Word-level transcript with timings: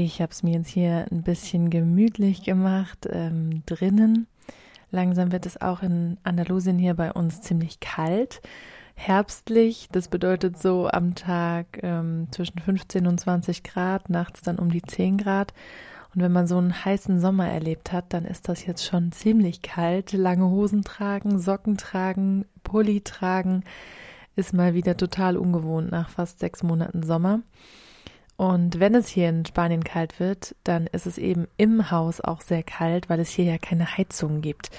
Ich 0.00 0.22
habe 0.22 0.30
es 0.30 0.44
mir 0.44 0.52
jetzt 0.52 0.68
hier 0.68 1.06
ein 1.10 1.24
bisschen 1.24 1.70
gemütlich 1.70 2.44
gemacht 2.44 3.08
ähm, 3.10 3.64
drinnen. 3.66 4.28
Langsam 4.92 5.32
wird 5.32 5.44
es 5.44 5.60
auch 5.60 5.82
in 5.82 6.18
Andalusien 6.22 6.78
hier 6.78 6.94
bei 6.94 7.10
uns 7.10 7.40
ziemlich 7.42 7.80
kalt, 7.80 8.40
herbstlich. 8.94 9.88
Das 9.90 10.06
bedeutet 10.06 10.56
so 10.56 10.86
am 10.86 11.16
Tag 11.16 11.80
ähm, 11.82 12.28
zwischen 12.30 12.60
15 12.60 13.08
und 13.08 13.18
20 13.18 13.64
Grad, 13.64 14.08
nachts 14.08 14.40
dann 14.42 14.60
um 14.60 14.70
die 14.70 14.82
10 14.82 15.18
Grad. 15.18 15.52
Und 16.14 16.22
wenn 16.22 16.30
man 16.30 16.46
so 16.46 16.58
einen 16.58 16.84
heißen 16.84 17.20
Sommer 17.20 17.48
erlebt 17.48 17.92
hat, 17.92 18.12
dann 18.12 18.24
ist 18.24 18.48
das 18.48 18.64
jetzt 18.64 18.86
schon 18.86 19.10
ziemlich 19.10 19.62
kalt. 19.62 20.12
Lange 20.12 20.48
Hosen 20.48 20.84
tragen, 20.84 21.40
Socken 21.40 21.76
tragen, 21.76 22.44
Pulli 22.62 23.00
tragen, 23.00 23.64
ist 24.36 24.54
mal 24.54 24.74
wieder 24.74 24.96
total 24.96 25.36
ungewohnt 25.36 25.90
nach 25.90 26.08
fast 26.08 26.38
sechs 26.38 26.62
Monaten 26.62 27.02
Sommer. 27.02 27.40
Und 28.38 28.78
wenn 28.78 28.94
es 28.94 29.08
hier 29.08 29.28
in 29.30 29.44
Spanien 29.44 29.82
kalt 29.82 30.20
wird, 30.20 30.54
dann 30.62 30.86
ist 30.86 31.06
es 31.06 31.18
eben 31.18 31.48
im 31.56 31.90
Haus 31.90 32.20
auch 32.20 32.40
sehr 32.40 32.62
kalt, 32.62 33.10
weil 33.10 33.18
es 33.18 33.30
hier 33.30 33.44
ja 33.44 33.58
keine 33.58 33.98
Heizung 33.98 34.42
gibt. 34.42 34.70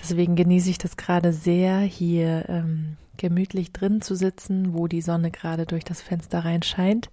Deswegen 0.00 0.34
genieße 0.34 0.68
ich 0.68 0.78
das 0.78 0.96
gerade 0.96 1.32
sehr, 1.32 1.78
hier 1.78 2.46
ähm, 2.48 2.96
gemütlich 3.16 3.72
drin 3.72 4.02
zu 4.02 4.16
sitzen, 4.16 4.74
wo 4.74 4.88
die 4.88 5.00
Sonne 5.00 5.30
gerade 5.30 5.64
durch 5.64 5.84
das 5.84 6.02
Fenster 6.02 6.44
reinscheint 6.44 7.08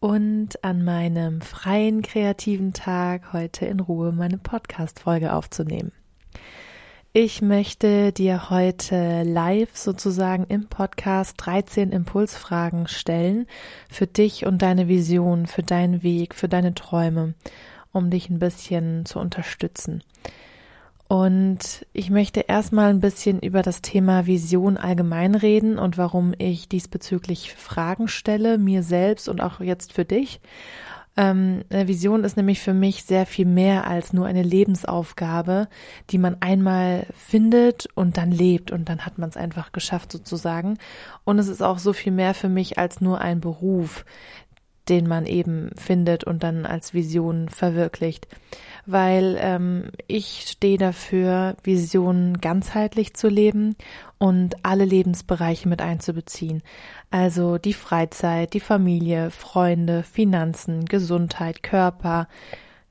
und 0.00 0.64
an 0.64 0.82
meinem 0.82 1.42
freien 1.42 2.00
kreativen 2.00 2.72
Tag 2.72 3.34
heute 3.34 3.66
in 3.66 3.80
Ruhe 3.80 4.12
meine 4.12 4.38
Podcast-Folge 4.38 5.34
aufzunehmen. 5.34 5.92
Ich 7.14 7.40
möchte 7.40 8.12
dir 8.12 8.50
heute 8.50 9.22
live 9.22 9.74
sozusagen 9.74 10.44
im 10.44 10.66
Podcast 10.66 11.36
13 11.38 11.90
Impulsfragen 11.90 12.86
stellen 12.86 13.46
für 13.90 14.06
dich 14.06 14.44
und 14.44 14.60
deine 14.60 14.88
Vision, 14.88 15.46
für 15.46 15.62
deinen 15.62 16.02
Weg, 16.02 16.34
für 16.34 16.48
deine 16.48 16.74
Träume, 16.74 17.32
um 17.92 18.10
dich 18.10 18.28
ein 18.28 18.38
bisschen 18.38 19.06
zu 19.06 19.20
unterstützen. 19.20 20.02
Und 21.08 21.86
ich 21.94 22.10
möchte 22.10 22.40
erstmal 22.40 22.90
ein 22.90 23.00
bisschen 23.00 23.40
über 23.40 23.62
das 23.62 23.80
Thema 23.80 24.26
Vision 24.26 24.76
allgemein 24.76 25.34
reden 25.34 25.78
und 25.78 25.96
warum 25.96 26.34
ich 26.36 26.68
diesbezüglich 26.68 27.54
Fragen 27.54 28.08
stelle, 28.08 28.58
mir 28.58 28.82
selbst 28.82 29.30
und 29.30 29.40
auch 29.40 29.60
jetzt 29.60 29.94
für 29.94 30.04
dich. 30.04 30.42
Ähm, 31.18 31.64
eine 31.68 31.88
Vision 31.88 32.22
ist 32.22 32.36
nämlich 32.36 32.60
für 32.60 32.72
mich 32.72 33.02
sehr 33.02 33.26
viel 33.26 33.44
mehr 33.44 33.88
als 33.88 34.12
nur 34.12 34.26
eine 34.26 34.44
Lebensaufgabe, 34.44 35.66
die 36.10 36.18
man 36.18 36.36
einmal 36.38 37.06
findet 37.12 37.88
und 37.96 38.16
dann 38.16 38.30
lebt 38.30 38.70
und 38.70 38.88
dann 38.88 39.04
hat 39.04 39.18
man 39.18 39.28
es 39.28 39.36
einfach 39.36 39.72
geschafft 39.72 40.12
sozusagen. 40.12 40.78
Und 41.24 41.40
es 41.40 41.48
ist 41.48 41.60
auch 41.60 41.78
so 41.78 41.92
viel 41.92 42.12
mehr 42.12 42.34
für 42.34 42.48
mich 42.48 42.78
als 42.78 43.00
nur 43.00 43.20
ein 43.20 43.40
Beruf, 43.40 44.04
den 44.88 45.06
man 45.06 45.26
eben 45.26 45.70
findet 45.76 46.24
und 46.24 46.42
dann 46.42 46.66
als 46.66 46.94
Vision 46.94 47.48
verwirklicht. 47.48 48.26
Weil 48.86 49.36
ähm, 49.40 49.90
ich 50.06 50.46
stehe 50.48 50.78
dafür, 50.78 51.56
Visionen 51.62 52.40
ganzheitlich 52.40 53.14
zu 53.14 53.28
leben 53.28 53.76
und 54.18 54.64
alle 54.64 54.84
Lebensbereiche 54.84 55.68
mit 55.68 55.82
einzubeziehen. 55.82 56.62
Also 57.10 57.58
die 57.58 57.74
Freizeit, 57.74 58.54
die 58.54 58.60
Familie, 58.60 59.30
Freunde, 59.30 60.02
Finanzen, 60.02 60.86
Gesundheit, 60.86 61.62
Körper, 61.62 62.28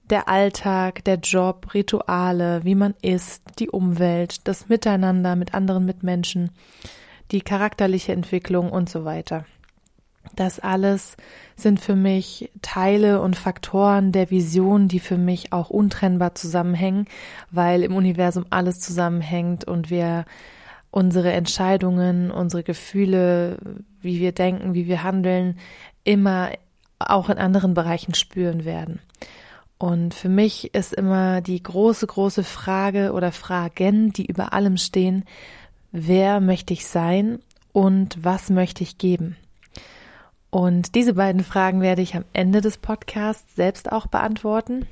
der 0.10 0.30
Alltag, 0.30 1.04
der 1.04 1.18
Job, 1.18 1.74
Rituale, 1.74 2.64
wie 2.64 2.76
man 2.76 2.94
isst, 3.02 3.44
die 3.60 3.70
Umwelt, 3.70 4.48
das 4.48 4.70
Miteinander 4.70 5.36
mit 5.36 5.54
anderen 5.54 5.86
Mitmenschen, 5.86 6.52
die 7.32 7.42
charakterliche 7.42 8.14
Entwicklung 8.14 8.72
und 8.72 8.90
so 8.90 9.04
weiter. 9.04 9.46
Das 10.38 10.60
alles 10.60 11.18
sind 11.56 11.80
für 11.80 11.96
mich 11.96 12.52
Teile 12.62 13.22
und 13.22 13.36
Faktoren 13.36 14.12
der 14.12 14.30
Vision, 14.30 14.88
die 14.88 15.00
für 15.00 15.18
mich 15.18 15.52
auch 15.52 15.72
untrennbar 15.72 16.36
zusammenhängen, 16.36 17.08
weil 17.50 17.82
im 17.82 17.96
Universum 17.96 18.46
alles 18.52 18.80
zusammenhängt 18.80 19.66
und 19.66 19.90
wir 19.90 20.26
unsere 20.92 21.32
Entscheidungen, 21.32 22.30
unsere 22.30 22.62
Gefühle, 22.62 23.58
wie 24.02 24.20
wir 24.20 24.32
denken, 24.32 24.76
wie 24.76 24.88
wir 24.88 25.02
handeln, 25.02 25.58
immer 26.04 26.52
auch 27.00 27.30
in 27.30 27.40
anderen 27.40 27.74
Bereichen 27.74 28.14
spüren 28.14 28.64
werden. 28.64 29.00
Und 29.80 30.14
für 30.14 30.30
mich 30.30 30.76
ist 30.76 30.94
immer 30.94 31.42
die 31.42 31.62
große, 31.62 32.06
große 32.06 32.44
Frage 32.44 33.12
oder 33.12 33.32
Fragen, 33.32 34.14
die 34.14 34.28
über 34.28 34.54
allem 34.54 34.78
stehen, 34.78 35.26
wer 35.92 36.42
möchte 36.42 36.74
ich 36.74 36.86
sein 36.86 37.40
und 37.74 38.24
was 38.24 38.52
möchte 38.52 38.84
ich 38.84 39.00
geben? 39.00 39.36
Und 40.58 40.96
diese 40.96 41.14
beiden 41.14 41.44
Fragen 41.44 41.82
werde 41.82 42.02
ich 42.02 42.16
am 42.16 42.26
Ende 42.34 42.62
des 42.62 42.80
Podcasts 42.80 43.56
selbst 43.56 43.92
auch 43.92 44.08
beantworten. 44.08 44.88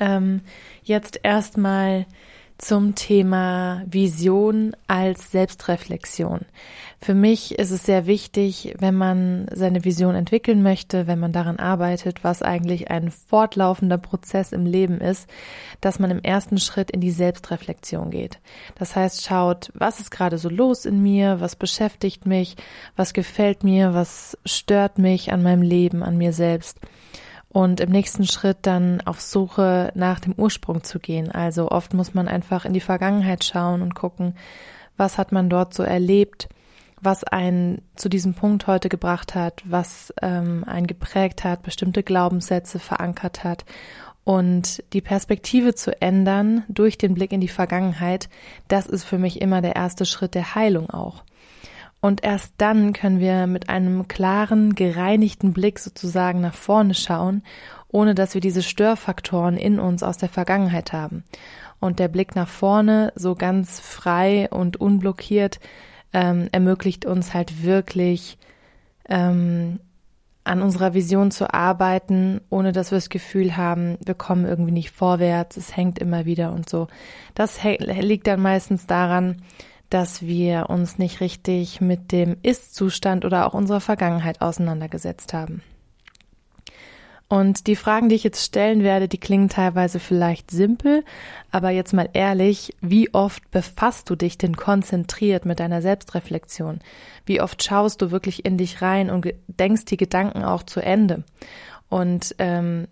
Ähm, 0.00 0.40
jetzt 0.82 1.20
erstmal 1.22 2.04
zum 2.58 2.96
Thema 2.96 3.84
Vision 3.86 4.74
als 4.88 5.30
Selbstreflexion. 5.30 6.46
Für 7.02 7.14
mich 7.14 7.58
ist 7.58 7.70
es 7.70 7.84
sehr 7.84 8.04
wichtig, 8.04 8.74
wenn 8.78 8.94
man 8.94 9.46
seine 9.54 9.86
Vision 9.86 10.14
entwickeln 10.14 10.62
möchte, 10.62 11.06
wenn 11.06 11.18
man 11.18 11.32
daran 11.32 11.58
arbeitet, 11.58 12.22
was 12.24 12.42
eigentlich 12.42 12.90
ein 12.90 13.10
fortlaufender 13.10 13.96
Prozess 13.96 14.52
im 14.52 14.66
Leben 14.66 15.00
ist, 15.00 15.26
dass 15.80 15.98
man 15.98 16.10
im 16.10 16.22
ersten 16.22 16.58
Schritt 16.58 16.90
in 16.90 17.00
die 17.00 17.10
Selbstreflexion 17.10 18.10
geht. 18.10 18.38
Das 18.74 18.96
heißt, 18.96 19.24
schaut, 19.24 19.70
was 19.72 19.98
ist 19.98 20.10
gerade 20.10 20.36
so 20.36 20.50
los 20.50 20.84
in 20.84 21.02
mir, 21.02 21.40
was 21.40 21.56
beschäftigt 21.56 22.26
mich, 22.26 22.56
was 22.96 23.14
gefällt 23.14 23.64
mir, 23.64 23.94
was 23.94 24.36
stört 24.44 24.98
mich 24.98 25.32
an 25.32 25.42
meinem 25.42 25.62
Leben, 25.62 26.02
an 26.02 26.18
mir 26.18 26.34
selbst 26.34 26.80
und 27.48 27.80
im 27.80 27.90
nächsten 27.90 28.26
Schritt 28.26 28.58
dann 28.62 29.00
auf 29.00 29.22
Suche 29.22 29.90
nach 29.94 30.20
dem 30.20 30.34
Ursprung 30.34 30.84
zu 30.84 30.98
gehen. 30.98 31.30
Also 31.30 31.70
oft 31.70 31.94
muss 31.94 32.12
man 32.12 32.28
einfach 32.28 32.66
in 32.66 32.74
die 32.74 32.80
Vergangenheit 32.80 33.42
schauen 33.42 33.80
und 33.80 33.94
gucken, 33.94 34.34
was 34.98 35.16
hat 35.16 35.32
man 35.32 35.48
dort 35.48 35.72
so 35.72 35.82
erlebt, 35.82 36.50
was 37.00 37.24
einen 37.24 37.82
zu 37.96 38.08
diesem 38.08 38.34
Punkt 38.34 38.66
heute 38.66 38.88
gebracht 38.88 39.34
hat, 39.34 39.62
was 39.64 40.12
ähm, 40.22 40.64
einen 40.64 40.86
geprägt 40.86 41.44
hat, 41.44 41.62
bestimmte 41.62 42.02
Glaubenssätze 42.02 42.78
verankert 42.78 43.44
hat. 43.44 43.64
Und 44.24 44.82
die 44.92 45.00
Perspektive 45.00 45.74
zu 45.74 46.00
ändern 46.00 46.64
durch 46.68 46.98
den 46.98 47.14
Blick 47.14 47.32
in 47.32 47.40
die 47.40 47.48
Vergangenheit, 47.48 48.28
das 48.68 48.86
ist 48.86 49.04
für 49.04 49.18
mich 49.18 49.40
immer 49.40 49.62
der 49.62 49.76
erste 49.76 50.04
Schritt 50.04 50.34
der 50.34 50.54
Heilung 50.54 50.90
auch. 50.90 51.24
Und 52.00 52.24
erst 52.24 52.54
dann 52.58 52.92
können 52.92 53.20
wir 53.20 53.46
mit 53.46 53.68
einem 53.68 54.08
klaren, 54.08 54.74
gereinigten 54.74 55.52
Blick 55.52 55.78
sozusagen 55.78 56.40
nach 56.40 56.54
vorne 56.54 56.94
schauen, 56.94 57.42
ohne 57.88 58.14
dass 58.14 58.34
wir 58.34 58.40
diese 58.40 58.62
Störfaktoren 58.62 59.56
in 59.56 59.78
uns 59.78 60.02
aus 60.02 60.16
der 60.16 60.28
Vergangenheit 60.28 60.92
haben. 60.92 61.24
Und 61.78 61.98
der 61.98 62.08
Blick 62.08 62.34
nach 62.34 62.48
vorne, 62.48 63.12
so 63.16 63.34
ganz 63.34 63.80
frei 63.80 64.48
und 64.50 64.78
unblockiert, 64.78 65.60
ähm, 66.12 66.48
ermöglicht 66.52 67.06
uns 67.06 67.34
halt 67.34 67.62
wirklich 67.62 68.38
ähm, 69.08 69.80
an 70.44 70.62
unserer 70.62 70.94
Vision 70.94 71.30
zu 71.30 71.52
arbeiten, 71.52 72.40
ohne 72.48 72.72
dass 72.72 72.90
wir 72.90 72.96
das 72.96 73.10
Gefühl 73.10 73.56
haben, 73.56 73.98
wir 74.04 74.14
kommen 74.14 74.46
irgendwie 74.46 74.72
nicht 74.72 74.90
vorwärts, 74.90 75.56
es 75.56 75.76
hängt 75.76 75.98
immer 75.98 76.24
wieder 76.24 76.52
und 76.52 76.68
so. 76.68 76.88
Das 77.34 77.60
liegt 77.62 78.26
dann 78.26 78.40
meistens 78.40 78.86
daran, 78.86 79.42
dass 79.90 80.22
wir 80.22 80.70
uns 80.70 80.98
nicht 80.98 81.20
richtig 81.20 81.80
mit 81.80 82.12
dem 82.12 82.36
Ist-Zustand 82.42 83.24
oder 83.24 83.46
auch 83.46 83.54
unserer 83.54 83.80
Vergangenheit 83.80 84.40
auseinandergesetzt 84.40 85.34
haben. 85.34 85.62
Und 87.30 87.68
die 87.68 87.76
Fragen, 87.76 88.08
die 88.08 88.16
ich 88.16 88.24
jetzt 88.24 88.44
stellen 88.44 88.82
werde, 88.82 89.06
die 89.06 89.16
klingen 89.16 89.48
teilweise 89.48 90.00
vielleicht 90.00 90.50
simpel, 90.50 91.04
aber 91.52 91.70
jetzt 91.70 91.92
mal 91.92 92.08
ehrlich, 92.12 92.74
wie 92.80 93.14
oft 93.14 93.48
befasst 93.52 94.10
du 94.10 94.16
dich 94.16 94.36
denn 94.36 94.56
konzentriert 94.56 95.44
mit 95.44 95.60
deiner 95.60 95.80
Selbstreflexion? 95.80 96.80
Wie 97.26 97.40
oft 97.40 97.62
schaust 97.62 98.02
du 98.02 98.10
wirklich 98.10 98.44
in 98.44 98.58
dich 98.58 98.82
rein 98.82 99.10
und 99.10 99.32
denkst 99.46 99.84
die 99.84 99.96
Gedanken 99.96 100.42
auch 100.42 100.64
zu 100.64 100.80
Ende? 100.80 101.22
Und 101.88 102.34
ähm, 102.38 102.88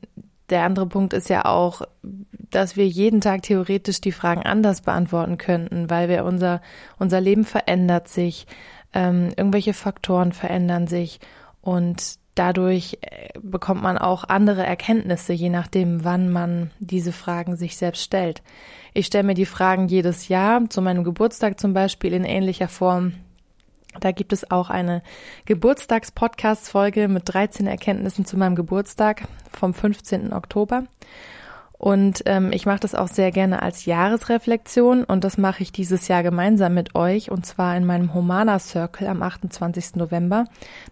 der 0.50 0.62
andere 0.62 0.86
Punkt 0.86 1.14
ist 1.14 1.28
ja 1.28 1.44
auch, 1.44 1.82
dass 2.02 2.76
wir 2.76 2.86
jeden 2.86 3.20
Tag 3.20 3.42
theoretisch 3.42 4.00
die 4.00 4.12
Fragen 4.12 4.44
anders 4.44 4.82
beantworten 4.82 5.36
könnten, 5.38 5.90
weil 5.90 6.08
wir 6.08 6.24
unser, 6.24 6.62
unser 6.96 7.20
Leben 7.20 7.44
verändert 7.44 8.06
sich. 8.06 8.46
ähm, 8.94 9.30
irgendwelche 9.36 9.74
Faktoren 9.74 10.32
verändern 10.32 10.86
sich 10.86 11.20
und 11.60 12.18
dadurch 12.38 12.98
äh, 13.00 13.28
bekommt 13.40 13.82
man 13.82 13.98
auch 13.98 14.24
andere 14.24 14.64
Erkenntnisse, 14.64 15.32
je 15.32 15.48
nachdem, 15.48 16.04
wann 16.04 16.30
man 16.30 16.70
diese 16.78 17.12
Fragen 17.12 17.56
sich 17.56 17.76
selbst 17.76 18.02
stellt. 18.02 18.42
Ich 18.94 19.06
stelle 19.06 19.24
mir 19.24 19.34
die 19.34 19.46
Fragen 19.46 19.88
jedes 19.88 20.28
Jahr, 20.28 20.68
zu 20.70 20.80
meinem 20.80 21.04
Geburtstag 21.04 21.58
zum 21.58 21.74
Beispiel 21.74 22.12
in 22.12 22.24
ähnlicher 22.24 22.68
Form. 22.68 23.14
Da 24.00 24.12
gibt 24.12 24.32
es 24.32 24.50
auch 24.50 24.70
eine 24.70 25.02
Geburtstags-Podcast-Folge 25.46 27.08
mit 27.08 27.22
13 27.26 27.66
Erkenntnissen 27.66 28.24
zu 28.24 28.36
meinem 28.36 28.54
Geburtstag 28.54 29.26
vom 29.52 29.74
15. 29.74 30.32
Oktober. 30.32 30.84
Und 31.78 32.22
ähm, 32.26 32.50
ich 32.52 32.66
mache 32.66 32.80
das 32.80 32.96
auch 32.96 33.06
sehr 33.06 33.30
gerne 33.30 33.62
als 33.62 33.84
Jahresreflexion 33.84 35.04
und 35.04 35.22
das 35.22 35.38
mache 35.38 35.62
ich 35.62 35.70
dieses 35.70 36.08
Jahr 36.08 36.24
gemeinsam 36.24 36.74
mit 36.74 36.96
euch 36.96 37.30
und 37.30 37.46
zwar 37.46 37.76
in 37.76 37.86
meinem 37.86 38.14
Humana 38.14 38.58
Circle 38.58 39.06
am 39.06 39.22
28. 39.22 39.94
November. 39.94 40.46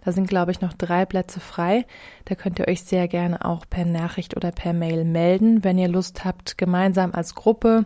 Da 0.05 0.13
sind, 0.13 0.29
glaube 0.29 0.53
ich, 0.53 0.61
noch 0.61 0.75
drei 0.75 1.05
Plätze 1.05 1.41
frei. 1.41 1.87
Da 2.27 2.37
könnt 2.37 2.61
ihr 2.61 2.69
euch 2.69 2.83
sehr 2.83 3.09
gerne 3.09 3.45
auch 3.45 3.65
per 3.69 3.85
Nachricht 3.85 4.37
oder 4.37 4.53
per 4.53 4.73
Mail 4.73 5.05
melden, 5.05 5.65
wenn 5.65 5.77
ihr 5.77 5.89
Lust 5.89 6.25
habt, 6.25 6.57
gemeinsam 6.57 7.13
als 7.15 7.35
Gruppe 7.35 7.85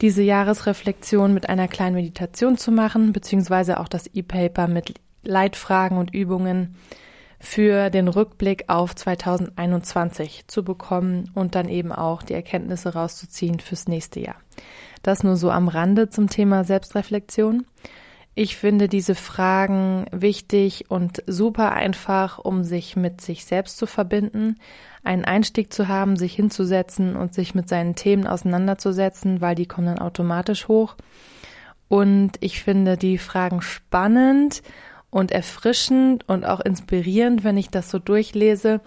diese 0.00 0.22
Jahresreflexion 0.22 1.34
mit 1.34 1.48
einer 1.48 1.66
kleinen 1.66 1.96
Meditation 1.96 2.56
zu 2.56 2.70
machen, 2.70 3.12
beziehungsweise 3.12 3.80
auch 3.80 3.88
das 3.88 4.06
E-Paper 4.14 4.68
mit 4.68 4.94
Leitfragen 5.24 5.98
und 5.98 6.14
Übungen 6.14 6.76
für 7.40 7.90
den 7.90 8.08
Rückblick 8.08 8.64
auf 8.68 8.94
2021 8.94 10.44
zu 10.48 10.64
bekommen 10.64 11.30
und 11.34 11.54
dann 11.54 11.68
eben 11.68 11.92
auch 11.92 12.22
die 12.22 12.34
Erkenntnisse 12.34 12.94
rauszuziehen 12.94 13.60
fürs 13.60 13.86
nächste 13.86 14.20
Jahr. 14.20 14.36
Das 15.02 15.22
nur 15.22 15.36
so 15.36 15.50
am 15.50 15.68
Rande 15.68 16.08
zum 16.10 16.28
Thema 16.28 16.64
Selbstreflexion. 16.64 17.64
Ich 18.34 18.56
finde 18.56 18.88
diese 18.88 19.14
Fragen 19.14 20.06
wichtig 20.12 20.86
und 20.88 21.22
super 21.26 21.72
einfach, 21.72 22.38
um 22.38 22.62
sich 22.62 22.94
mit 22.94 23.20
sich 23.20 23.44
selbst 23.44 23.78
zu 23.78 23.86
verbinden, 23.86 24.58
einen 25.02 25.24
Einstieg 25.24 25.72
zu 25.72 25.88
haben, 25.88 26.16
sich 26.16 26.34
hinzusetzen 26.34 27.16
und 27.16 27.34
sich 27.34 27.54
mit 27.54 27.68
seinen 27.68 27.94
Themen 27.96 28.26
auseinanderzusetzen, 28.26 29.40
weil 29.40 29.54
die 29.54 29.66
kommen 29.66 29.88
dann 29.88 29.98
automatisch 29.98 30.68
hoch. 30.68 30.94
Und 31.88 32.32
ich 32.40 32.62
finde 32.62 32.96
die 32.96 33.18
Fragen 33.18 33.62
spannend 33.62 34.62
und 35.10 35.32
erfrischend 35.32 36.28
und 36.28 36.44
auch 36.44 36.60
inspirierend, 36.60 37.42
wenn 37.44 37.56
ich 37.56 37.70
das 37.70 37.90
so 37.90 37.98
durchlese, 37.98 38.80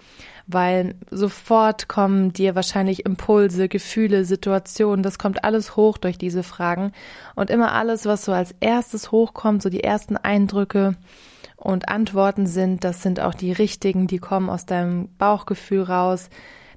weil 0.46 0.94
sofort 1.10 1.88
kommen 1.88 2.32
dir 2.32 2.54
wahrscheinlich 2.54 3.04
Impulse, 3.04 3.68
Gefühle, 3.68 4.24
Situationen, 4.24 5.02
das 5.02 5.18
kommt 5.18 5.44
alles 5.44 5.76
hoch 5.76 5.98
durch 5.98 6.18
diese 6.18 6.42
Fragen 6.42 6.92
und 7.34 7.50
immer 7.50 7.72
alles, 7.72 8.06
was 8.06 8.24
so 8.24 8.32
als 8.32 8.54
erstes 8.60 9.10
hochkommt, 9.10 9.62
so 9.62 9.68
die 9.68 9.82
ersten 9.82 10.16
Eindrücke 10.16 10.96
und 11.56 11.88
Antworten 11.88 12.46
sind, 12.46 12.84
das 12.84 13.02
sind 13.02 13.20
auch 13.20 13.34
die 13.34 13.52
richtigen, 13.52 14.06
die 14.06 14.18
kommen 14.18 14.50
aus 14.50 14.66
deinem 14.66 15.08
Bauchgefühl 15.16 15.82
raus. 15.82 16.28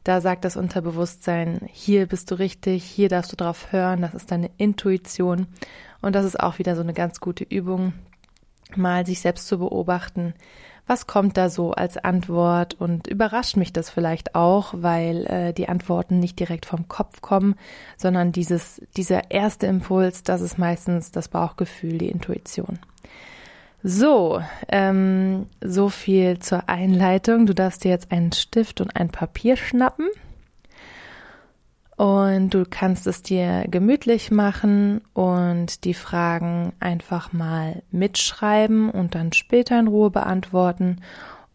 Da 0.04 0.22
sagt 0.22 0.46
das 0.46 0.56
Unterbewusstsein, 0.56 1.62
hier 1.72 2.06
bist 2.06 2.30
du 2.30 2.36
richtig, 2.36 2.84
hier 2.84 3.10
darfst 3.10 3.32
du 3.32 3.36
drauf 3.36 3.72
hören, 3.72 4.02
das 4.02 4.14
ist 4.14 4.30
deine 4.30 4.52
Intuition. 4.58 5.48
Und 6.04 6.14
das 6.14 6.26
ist 6.26 6.40
auch 6.40 6.60
wieder 6.60 6.76
so 6.76 6.84
eine 6.84 6.94
ganz 6.94 7.20
gute 7.20 7.44
Übung, 7.44 7.94
mal 8.76 9.06
sich 9.06 9.20
selbst 9.20 9.48
zu 9.48 9.60
beobachten, 9.60 10.34
was 10.88 11.08
kommt 11.08 11.38
da 11.38 11.50
so 11.50 11.72
als 11.72 11.98
Antwort 11.98 12.76
und 12.76 13.08
überrascht 13.08 13.58
mich 13.58 13.74
das 13.74 13.90
vielleicht 13.90 14.36
auch, 14.36 14.74
weil 14.78 15.26
äh, 15.26 15.54
die 15.54 15.68
Antworten 15.68 16.20
nicht 16.20 16.40
direkt 16.40 16.66
vom 16.66 16.88
Kopf 16.88 17.22
kommen, 17.22 17.56
sondern 17.98 18.32
dieses, 18.32 18.82
dieser 18.96 19.32
erste 19.32 19.66
Impuls, 19.66 20.22
das 20.24 20.42
ist 20.42 20.60
meistens 20.60 21.12
das 21.12 21.28
Bauchgefühl, 21.28 21.98
die 21.98 22.10
Intuition. 22.10 22.80
So, 23.82 24.42
ähm, 24.70 25.48
so 25.62 25.90
viel 25.90 26.40
zur 26.40 26.70
Einleitung. 26.70 27.46
Du 27.46 27.54
darfst 27.54 27.84
dir 27.84 27.90
jetzt 27.90 28.12
einen 28.12 28.32
Stift 28.32 28.82
und 28.82 28.96
ein 28.96 29.10
Papier 29.10 29.58
schnappen 29.58 30.08
und 31.98 32.54
du 32.54 32.66
kannst 32.70 33.08
es 33.08 33.22
dir 33.22 33.66
gemütlich 33.70 34.30
machen 34.30 35.02
und 35.14 35.86
die 35.86 35.94
Fragen 35.94 36.74
einfach 36.80 37.32
mal 37.32 37.84
mitschreiben 37.92 38.90
und 38.90 39.16
dann 39.16 39.32
später 39.32 39.80
in 39.80 39.88
Ruhe 39.88 40.10
beantworten. 40.10 41.02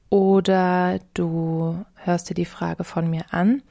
Oder 0.09 0.99
du 1.15 1.85
hörst 1.95 2.31
dir 2.31 2.35
die 2.35 2.47
Frage 2.47 2.85
von 2.85 3.09
mir 3.09 3.27
an 3.31 3.63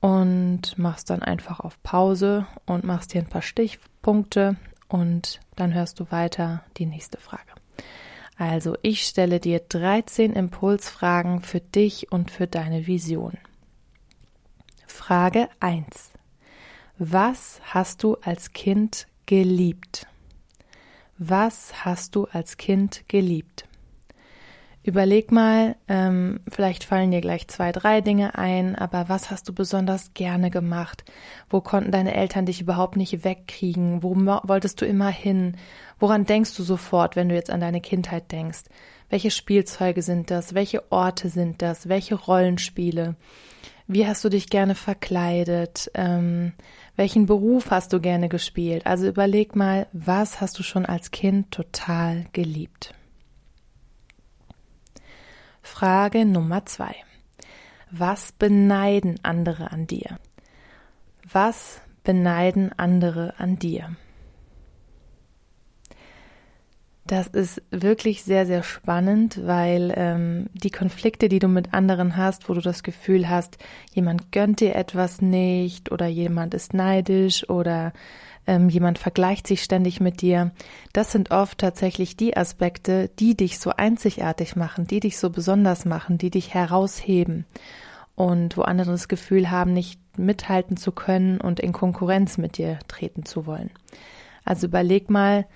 und 0.00 0.76
machst 0.76 1.10
dann 1.10 1.22
einfach 1.22 1.60
auf 1.60 1.80
Pause 1.82 2.46
und 2.66 2.84
machst 2.84 3.14
dir 3.14 3.20
ein 3.20 3.28
paar 3.28 3.42
Stichpunkte 3.42 4.56
und 4.88 5.40
dann 5.54 5.72
hörst 5.72 6.00
du 6.00 6.10
weiter 6.10 6.62
die 6.78 6.86
nächste 6.86 7.18
Frage. 7.18 7.52
Also 8.36 8.76
ich 8.82 9.02
stelle 9.02 9.40
dir 9.40 9.60
13 9.60 10.32
Impulsfragen 10.32 11.40
für 11.40 11.60
dich 11.60 12.12
und 12.12 12.30
für 12.30 12.46
deine 12.46 12.86
Vision. 12.86 13.38
Frage 14.96 15.50
1. 15.60 15.84
Was 16.98 17.60
hast 17.62 18.02
du 18.02 18.16
als 18.22 18.54
Kind 18.54 19.06
geliebt? 19.26 20.06
Was 21.18 21.84
hast 21.84 22.16
du 22.16 22.24
als 22.24 22.56
Kind 22.56 23.04
geliebt? 23.06 23.68
Überleg 24.82 25.30
mal, 25.30 25.76
ähm, 25.86 26.40
vielleicht 26.48 26.82
fallen 26.82 27.10
dir 27.10 27.20
gleich 27.20 27.46
zwei, 27.46 27.72
drei 27.72 28.00
Dinge 28.00 28.38
ein, 28.38 28.74
aber 28.74 29.10
was 29.10 29.30
hast 29.30 29.46
du 29.48 29.52
besonders 29.52 30.14
gerne 30.14 30.48
gemacht? 30.50 31.04
Wo 31.50 31.60
konnten 31.60 31.92
deine 31.92 32.14
Eltern 32.14 32.46
dich 32.46 32.62
überhaupt 32.62 32.96
nicht 32.96 33.22
wegkriegen? 33.22 34.02
Wo 34.02 34.16
wolltest 34.16 34.80
du 34.80 34.86
immer 34.86 35.10
hin? 35.10 35.58
Woran 35.98 36.24
denkst 36.24 36.56
du 36.56 36.62
sofort, 36.62 37.16
wenn 37.16 37.28
du 37.28 37.34
jetzt 37.34 37.50
an 37.50 37.60
deine 37.60 37.82
Kindheit 37.82 38.32
denkst? 38.32 38.64
Welche 39.10 39.30
Spielzeuge 39.30 40.00
sind 40.00 40.30
das? 40.30 40.54
Welche 40.54 40.90
Orte 40.90 41.28
sind 41.28 41.60
das? 41.60 41.90
Welche 41.90 42.14
Rollenspiele? 42.14 43.14
Wie 43.88 44.06
hast 44.06 44.24
du 44.24 44.28
dich 44.28 44.48
gerne 44.48 44.74
verkleidet? 44.74 45.90
Ähm, 45.94 46.52
welchen 46.96 47.26
Beruf 47.26 47.70
hast 47.70 47.92
du 47.92 48.00
gerne 48.00 48.28
gespielt? 48.28 48.84
Also 48.84 49.06
überleg 49.06 49.54
mal, 49.54 49.86
was 49.92 50.40
hast 50.40 50.58
du 50.58 50.62
schon 50.62 50.84
als 50.86 51.12
Kind 51.12 51.52
total 51.52 52.26
geliebt? 52.32 52.94
Frage 55.62 56.24
Nummer 56.24 56.66
zwei. 56.66 56.96
Was 57.90 58.32
beneiden 58.32 59.20
andere 59.22 59.70
an 59.70 59.86
dir? 59.86 60.18
Was 61.30 61.80
beneiden 62.02 62.72
andere 62.76 63.34
an 63.38 63.58
dir? 63.58 63.96
Das 67.06 67.28
ist 67.28 67.62
wirklich 67.70 68.24
sehr, 68.24 68.46
sehr 68.46 68.64
spannend, 68.64 69.40
weil 69.46 69.92
ähm, 69.96 70.46
die 70.54 70.72
Konflikte, 70.72 71.28
die 71.28 71.38
du 71.38 71.46
mit 71.46 71.72
anderen 71.72 72.16
hast, 72.16 72.48
wo 72.48 72.54
du 72.54 72.60
das 72.60 72.82
Gefühl 72.82 73.28
hast, 73.28 73.58
jemand 73.92 74.32
gönnt 74.32 74.58
dir 74.58 74.74
etwas 74.74 75.22
nicht 75.22 75.92
oder 75.92 76.06
jemand 76.06 76.52
ist 76.52 76.74
neidisch 76.74 77.48
oder 77.48 77.92
ähm, 78.48 78.68
jemand 78.68 78.98
vergleicht 78.98 79.46
sich 79.46 79.62
ständig 79.62 80.00
mit 80.00 80.20
dir, 80.20 80.50
das 80.92 81.12
sind 81.12 81.30
oft 81.30 81.58
tatsächlich 81.58 82.16
die 82.16 82.36
Aspekte, 82.36 83.08
die 83.20 83.36
dich 83.36 83.60
so 83.60 83.70
einzigartig 83.70 84.56
machen, 84.56 84.88
die 84.88 84.98
dich 84.98 85.18
so 85.18 85.30
besonders 85.30 85.84
machen, 85.84 86.18
die 86.18 86.30
dich 86.30 86.54
herausheben 86.54 87.44
und 88.16 88.56
wo 88.56 88.62
andere 88.62 88.90
das 88.90 89.06
Gefühl 89.06 89.50
haben, 89.50 89.72
nicht 89.72 90.00
mithalten 90.18 90.76
zu 90.76 90.90
können 90.90 91.40
und 91.40 91.60
in 91.60 91.72
Konkurrenz 91.72 92.36
mit 92.36 92.58
dir 92.58 92.80
treten 92.88 93.24
zu 93.24 93.46
wollen. 93.46 93.70
Also 94.44 94.66
überleg 94.66 95.08
mal, 95.08 95.46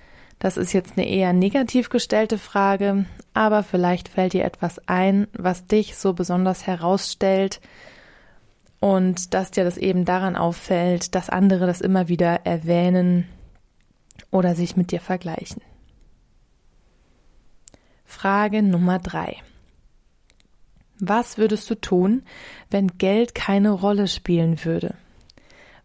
das 0.41 0.57
ist 0.57 0.73
jetzt 0.73 0.97
eine 0.97 1.07
eher 1.07 1.33
negativ 1.33 1.89
gestellte 1.89 2.39
Frage, 2.39 3.05
aber 3.35 3.61
vielleicht 3.61 4.09
fällt 4.09 4.33
dir 4.33 4.43
etwas 4.43 4.81
ein, 4.87 5.27
was 5.33 5.67
dich 5.67 5.95
so 5.95 6.13
besonders 6.13 6.65
herausstellt 6.65 7.61
und 8.79 9.35
dass 9.35 9.51
dir 9.51 9.63
das 9.63 9.77
eben 9.77 10.03
daran 10.03 10.35
auffällt, 10.35 11.13
dass 11.13 11.29
andere 11.29 11.67
das 11.67 11.79
immer 11.79 12.07
wieder 12.07 12.43
erwähnen 12.43 13.27
oder 14.31 14.55
sich 14.55 14.75
mit 14.75 14.89
dir 14.91 14.99
vergleichen. 14.99 15.61
Frage 18.03 18.63
Nummer 18.63 18.97
drei. 18.97 19.37
Was 20.99 21.37
würdest 21.37 21.69
du 21.69 21.75
tun, 21.75 22.23
wenn 22.71 22.97
Geld 22.97 23.35
keine 23.35 23.69
Rolle 23.69 24.07
spielen 24.07 24.65
würde? 24.65 24.95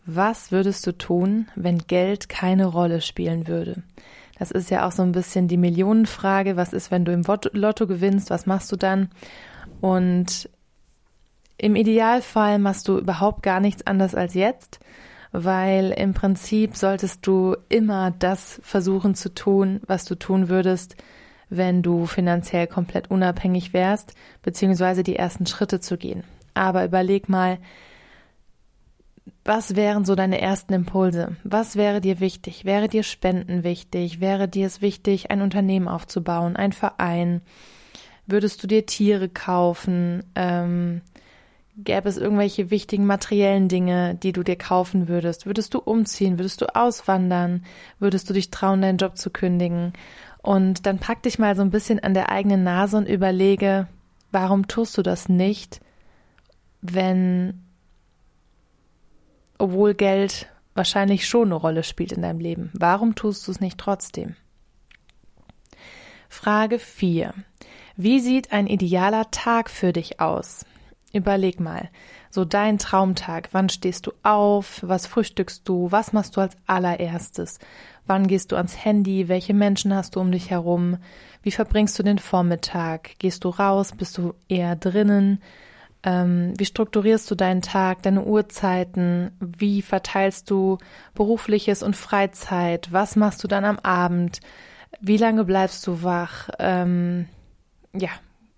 Was 0.07 0.51
würdest 0.51 0.87
du 0.87 0.97
tun, 0.97 1.49
wenn 1.57 1.79
Geld 1.79 2.31
keine 2.31 2.65
Rolle 2.65 3.03
spielen 3.03 3.49
würde? 3.49 3.83
Das 4.39 4.51
ist 4.51 4.71
ja 4.71 4.87
auch 4.87 4.93
so 4.93 5.03
ein 5.03 5.13
bisschen 5.13 5.49
die 5.49 5.57
Millionenfrage. 5.57 6.57
Was 6.57 6.73
ist, 6.73 6.91
wenn 6.91 7.05
du 7.05 7.13
im 7.13 7.23
Lotto 7.53 7.87
gewinnst? 7.87 8.31
Was 8.31 8.47
machst 8.47 8.71
du 8.71 8.77
dann? 8.77 9.11
Und 9.81 10.49
im 11.59 11.75
Idealfall 11.75 12.59
machst 12.59 12.89
du 12.89 12.99
überhaupt 12.99 13.43
gar 13.43 13.61
nichts 13.61 13.87
anders 13.87 14.15
als 14.15 14.35
jetzt, 14.35 14.79
weil 15.33 15.91
im 15.93 16.13
Prinzip 16.13 16.77
solltest 16.77 17.27
du 17.27 17.57
immer 17.69 18.11
das 18.11 18.61
versuchen 18.63 19.15
zu 19.15 19.33
tun, 19.33 19.81
was 19.87 20.05
du 20.05 20.17
tun 20.17 20.49
würdest, 20.49 20.97
wenn 21.49 21.83
du 21.83 22.07
finanziell 22.07 22.67
komplett 22.67 23.11
unabhängig 23.11 23.73
wärst, 23.73 24.15
beziehungsweise 24.43 25.03
die 25.03 25.17
ersten 25.17 25.47
Schritte 25.47 25.81
zu 25.81 25.97
gehen. 25.97 26.25
Aber 26.53 26.85
überleg 26.85 27.29
mal, 27.29 27.59
was 29.45 29.77
wären 29.77 30.05
so 30.05 30.15
deine 30.15 30.41
ersten 30.41 30.73
Impulse? 30.73 31.37
Was 31.45 31.77
wäre 31.77 32.01
dir 32.01 32.21
wichtig? 32.21 32.65
Wäre 32.65 32.89
dir 32.89 33.03
Spenden 33.03 33.65
wichtig? 33.65 34.21
Wäre 34.21 34.49
dir 34.49 34.67
es 34.67 34.83
wichtig, 34.83 35.31
ein 35.31 35.43
Unternehmen 35.43 35.89
aufzubauen, 35.89 36.57
ein 36.57 36.73
Verein? 36.73 37.43
Würdest 38.27 38.63
du 38.63 38.67
dir 38.67 38.87
Tiere 38.87 39.29
kaufen? 39.29 40.25
Ähm, 40.35 41.03
gäbe 41.77 42.09
es 42.09 42.17
irgendwelche 42.17 42.71
wichtigen 42.71 43.07
materiellen 43.07 43.69
Dinge, 43.69 44.15
die 44.15 44.33
du 44.33 44.43
dir 44.43 44.57
kaufen 44.57 45.09
würdest? 45.09 45.47
Würdest 45.47 45.75
du 45.75 45.79
umziehen? 45.79 46.39
Würdest 46.39 46.61
du 46.61 46.75
auswandern? 46.75 47.65
Würdest 47.99 48.29
du 48.29 48.35
dich 48.35 48.51
trauen, 48.51 48.83
deinen 48.83 48.99
Job 48.99 49.17
zu 49.17 49.31
kündigen? 49.31 49.93
Und 50.43 50.87
dann 50.87 50.99
pack 50.99 51.23
dich 51.23 51.39
mal 51.39 51.55
so 51.57 51.63
ein 51.63 51.71
bisschen 51.71 52.01
an 52.01 52.15
der 52.15 52.31
eigenen 52.31 52.65
Nase 52.65 52.97
und 52.97 53.09
überlege, 53.09 53.89
warum 54.33 54.69
tust 54.69 54.97
du 54.97 55.03
das 55.03 55.29
nicht, 55.29 55.81
wenn 56.83 57.66
obwohl 59.59 59.95
Geld 59.95 60.49
wahrscheinlich 60.75 61.27
schon 61.27 61.49
eine 61.49 61.55
Rolle 61.55 61.83
spielt 61.83 62.13
in 62.13 62.23
deinem 62.23 62.41
Leben. 62.41 62.71
Warum 62.75 63.15
tust 63.15 63.47
du 63.47 63.53
es 63.53 63.61
nicht 63.61 63.79
trotzdem? 63.79 64.37
Frage 66.29 66.79
4. 66.79 67.35
Wie 67.97 68.21
sieht 68.21 68.53
ein 68.53 68.67
idealer 68.67 69.31
Tag 69.31 69.71
für 69.71 69.93
dich 69.93 70.21
aus? 70.21 70.67
Überleg 71.13 71.61
mal, 71.61 71.89
so 72.31 72.45
dein 72.45 72.77
Traumtag. 72.77 73.49
Wann 73.53 73.71
stehst 73.71 74.07
du 74.07 74.13
auf? 74.23 74.81
Was 74.83 75.07
frühstückst 75.07 75.67
du? 75.67 75.91
Was 75.91 76.13
machst 76.13 76.37
du 76.37 76.43
als 76.43 76.57
allererstes? 76.67 77.59
Wann 78.07 78.27
gehst 78.27 78.53
du 78.53 78.57
ans 78.57 78.85
Handy? 78.85 79.29
Welche 79.29 79.55
Menschen 79.55 79.95
hast 79.95 80.17
du 80.17 80.21
um 80.21 80.31
dich 80.31 80.51
herum? 80.51 80.99
Wie 81.43 81.53
verbringst 81.53 81.99
du 81.99 82.03
den 82.03 82.19
Vormittag? 82.19 83.19
Gehst 83.19 83.45
du 83.45 83.49
raus? 83.49 83.93
Bist 83.97 84.19
du 84.19 84.35
eher 84.49 84.77
drinnen? 84.77 85.41
Ähm, 86.07 86.55
wie 86.57 86.65
strukturierst 86.65 87.29
du 87.29 87.35
deinen 87.35 87.63
Tag, 87.63 88.03
deine 88.03 88.23
Uhrzeiten? 88.23 89.33
Wie 89.41 89.83
verteilst 89.83 90.49
du 90.49 90.79
berufliches 91.15 91.83
und 91.83 91.97
Freizeit? 91.97 92.93
Was 92.93 93.17
machst 93.17 93.43
du 93.43 93.49
dann 93.49 93.65
am 93.65 93.81
Abend? 93.81 94.41
Wie 95.01 95.17
lange 95.17 95.45
bleibst 95.45 95.85
du 95.85 96.05
wach? 96.05 96.49
Ähm, 96.61 97.27
ja, 97.93 98.11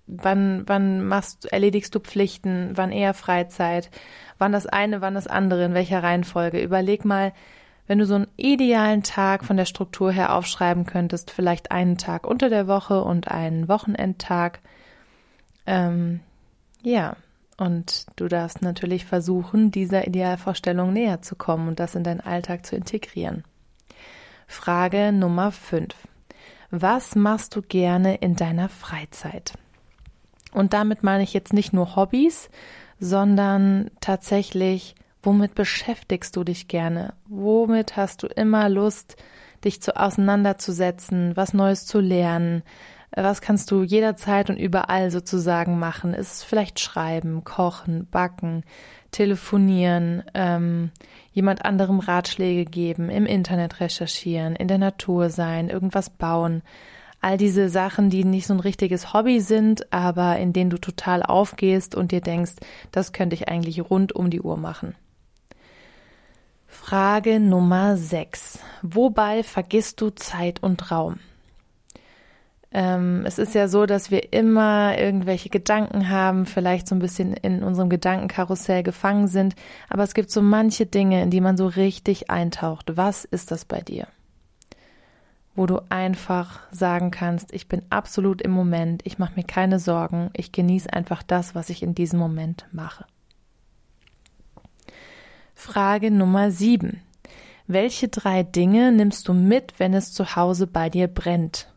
wann, 0.06 0.64
wann 0.66 1.06
machst, 1.06 1.50
erledigst 1.50 1.94
du 1.94 2.00
Pflichten? 2.00 2.72
Wann 2.74 2.92
eher 2.92 3.14
Freizeit? 3.14 3.90
Wann 4.36 4.52
das 4.52 4.66
eine, 4.66 5.00
wann 5.00 5.14
das 5.14 5.26
andere? 5.26 5.64
In 5.64 5.74
welcher 5.74 6.02
Reihenfolge? 6.02 6.60
Überleg 6.60 7.06
mal, 7.06 7.32
wenn 7.86 7.98
du 7.98 8.04
so 8.04 8.14
einen 8.16 8.28
idealen 8.36 9.02
Tag 9.02 9.46
von 9.46 9.56
der 9.56 9.64
Struktur 9.64 10.12
her 10.12 10.34
aufschreiben 10.34 10.84
könntest, 10.84 11.30
vielleicht 11.30 11.70
einen 11.72 11.96
Tag 11.96 12.26
unter 12.26 12.50
der 12.50 12.68
Woche 12.68 13.02
und 13.02 13.28
einen 13.28 13.68
Wochenendtag. 13.68 14.60
Ähm, 15.66 16.20
ja, 16.82 17.16
und 17.58 18.06
du 18.16 18.28
darfst 18.28 18.62
natürlich 18.62 19.04
versuchen, 19.04 19.70
dieser 19.70 20.06
Idealvorstellung 20.06 20.92
näher 20.92 21.20
zu 21.22 21.36
kommen 21.36 21.68
und 21.68 21.80
das 21.80 21.94
in 21.94 22.04
deinen 22.04 22.20
Alltag 22.20 22.64
zu 22.64 22.76
integrieren. 22.76 23.44
Frage 24.46 25.12
Nummer 25.12 25.52
5. 25.52 25.94
Was 26.70 27.16
machst 27.16 27.56
du 27.56 27.62
gerne 27.62 28.16
in 28.16 28.36
deiner 28.36 28.68
Freizeit? 28.68 29.54
Und 30.52 30.72
damit 30.72 31.02
meine 31.02 31.24
ich 31.24 31.34
jetzt 31.34 31.52
nicht 31.52 31.72
nur 31.72 31.96
Hobbys, 31.96 32.48
sondern 33.00 33.90
tatsächlich, 34.00 34.94
womit 35.22 35.54
beschäftigst 35.54 36.36
du 36.36 36.44
dich 36.44 36.68
gerne? 36.68 37.14
Womit 37.26 37.96
hast 37.96 38.22
du 38.22 38.28
immer 38.28 38.68
Lust, 38.68 39.16
dich 39.64 39.82
zu 39.82 39.96
auseinanderzusetzen, 39.96 41.36
was 41.36 41.54
Neues 41.54 41.86
zu 41.86 42.00
lernen? 42.00 42.62
Was 43.14 43.40
kannst 43.40 43.70
du 43.70 43.82
jederzeit 43.82 44.50
und 44.50 44.58
überall 44.58 45.10
sozusagen 45.10 45.78
machen? 45.78 46.14
Ist 46.14 46.32
es 46.32 46.44
vielleicht 46.44 46.78
schreiben, 46.78 47.42
kochen, 47.42 48.06
backen, 48.10 48.64
telefonieren, 49.10 50.22
ähm, 50.34 50.90
jemand 51.32 51.64
anderem 51.64 52.00
Ratschläge 52.00 52.64
geben, 52.64 53.08
im 53.08 53.26
Internet 53.26 53.80
recherchieren, 53.80 54.54
in 54.56 54.68
der 54.68 54.78
Natur 54.78 55.30
sein, 55.30 55.70
irgendwas 55.70 56.10
bauen? 56.10 56.62
All 57.20 57.36
diese 57.36 57.68
Sachen, 57.68 58.10
die 58.10 58.24
nicht 58.24 58.46
so 58.46 58.54
ein 58.54 58.60
richtiges 58.60 59.12
Hobby 59.12 59.40
sind, 59.40 59.92
aber 59.92 60.38
in 60.38 60.52
denen 60.52 60.70
du 60.70 60.78
total 60.78 61.22
aufgehst 61.22 61.94
und 61.94 62.12
dir 62.12 62.20
denkst, 62.20 62.52
das 62.92 63.12
könnte 63.12 63.34
ich 63.34 63.48
eigentlich 63.48 63.90
rund 63.90 64.14
um 64.14 64.30
die 64.30 64.40
Uhr 64.40 64.56
machen. 64.56 64.94
Frage 66.68 67.40
Nummer 67.40 67.96
6. 67.96 68.60
Wobei 68.82 69.42
vergisst 69.42 70.00
du 70.00 70.10
Zeit 70.10 70.62
und 70.62 70.90
Raum? 70.92 71.18
Ähm, 72.70 73.24
es 73.24 73.38
ist 73.38 73.54
ja 73.54 73.66
so, 73.66 73.86
dass 73.86 74.10
wir 74.10 74.32
immer 74.32 74.98
irgendwelche 74.98 75.48
Gedanken 75.48 76.10
haben, 76.10 76.44
vielleicht 76.44 76.86
so 76.86 76.94
ein 76.94 76.98
bisschen 76.98 77.32
in 77.32 77.62
unserem 77.62 77.88
Gedankenkarussell 77.88 78.82
gefangen 78.82 79.26
sind, 79.26 79.54
aber 79.88 80.02
es 80.02 80.12
gibt 80.12 80.30
so 80.30 80.42
manche 80.42 80.84
Dinge, 80.84 81.22
in 81.22 81.30
die 81.30 81.40
man 81.40 81.56
so 81.56 81.66
richtig 81.66 82.30
eintaucht. 82.30 82.96
Was 82.96 83.24
ist 83.24 83.50
das 83.50 83.64
bei 83.64 83.80
dir? 83.80 84.06
Wo 85.54 85.64
du 85.66 85.80
einfach 85.88 86.60
sagen 86.70 87.10
kannst, 87.10 87.54
ich 87.54 87.68
bin 87.68 87.82
absolut 87.88 88.42
im 88.42 88.50
Moment, 88.50 89.00
ich 89.04 89.18
mache 89.18 89.32
mir 89.34 89.44
keine 89.44 89.78
Sorgen, 89.78 90.30
ich 90.34 90.52
genieße 90.52 90.92
einfach 90.92 91.22
das, 91.22 91.54
was 91.54 91.70
ich 91.70 91.82
in 91.82 91.94
diesem 91.94 92.18
Moment 92.18 92.66
mache. 92.70 93.06
Frage 95.54 96.10
Nummer 96.10 96.50
sieben. 96.50 97.00
Welche 97.66 98.08
drei 98.08 98.42
Dinge 98.44 98.92
nimmst 98.92 99.26
du 99.26 99.34
mit, 99.34 99.74
wenn 99.78 99.94
es 99.94 100.12
zu 100.12 100.36
Hause 100.36 100.66
bei 100.66 100.88
dir 100.90 101.08
brennt? 101.08 101.68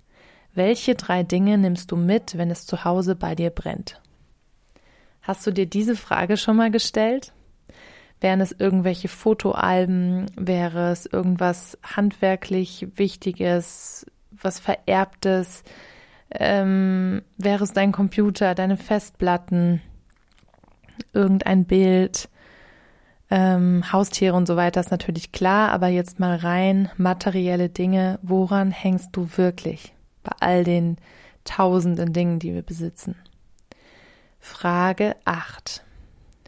Welche 0.53 0.95
drei 0.95 1.23
Dinge 1.23 1.57
nimmst 1.57 1.91
du 1.91 1.95
mit, 1.95 2.37
wenn 2.37 2.51
es 2.51 2.65
zu 2.65 2.83
Hause 2.83 3.15
bei 3.15 3.35
dir 3.35 3.51
brennt? 3.51 4.01
Hast 5.21 5.45
du 5.47 5.51
dir 5.51 5.65
diese 5.65 5.95
Frage 5.95 6.35
schon 6.35 6.57
mal 6.57 6.71
gestellt? 6.71 7.31
Wären 8.19 8.41
es 8.41 8.51
irgendwelche 8.51 9.07
Fotoalben? 9.07 10.25
Wäre 10.35 10.91
es 10.91 11.05
irgendwas 11.05 11.77
handwerklich 11.83 12.87
Wichtiges, 12.95 14.05
was 14.31 14.59
Vererbtes? 14.59 15.63
Ähm, 16.31 17.21
wäre 17.37 17.63
es 17.63 17.73
dein 17.73 17.91
Computer, 17.91 18.53
deine 18.55 18.77
Festplatten, 18.77 19.81
irgendein 21.13 21.65
Bild? 21.65 22.29
Ähm, 23.29 23.89
Haustiere 23.91 24.35
und 24.35 24.47
so 24.47 24.57
weiter 24.57 24.81
ist 24.81 24.91
natürlich 24.91 25.31
klar, 25.31 25.71
aber 25.71 25.87
jetzt 25.87 26.19
mal 26.19 26.35
rein 26.35 26.89
materielle 26.97 27.69
Dinge. 27.69 28.19
Woran 28.21 28.71
hängst 28.71 29.09
du 29.13 29.29
wirklich? 29.37 29.93
Bei 30.23 30.31
all 30.39 30.63
den 30.63 30.97
tausenden 31.43 32.13
Dingen, 32.13 32.39
die 32.39 32.53
wir 32.53 32.61
besitzen. 32.61 33.15
Frage 34.39 35.15
8. 35.25 35.83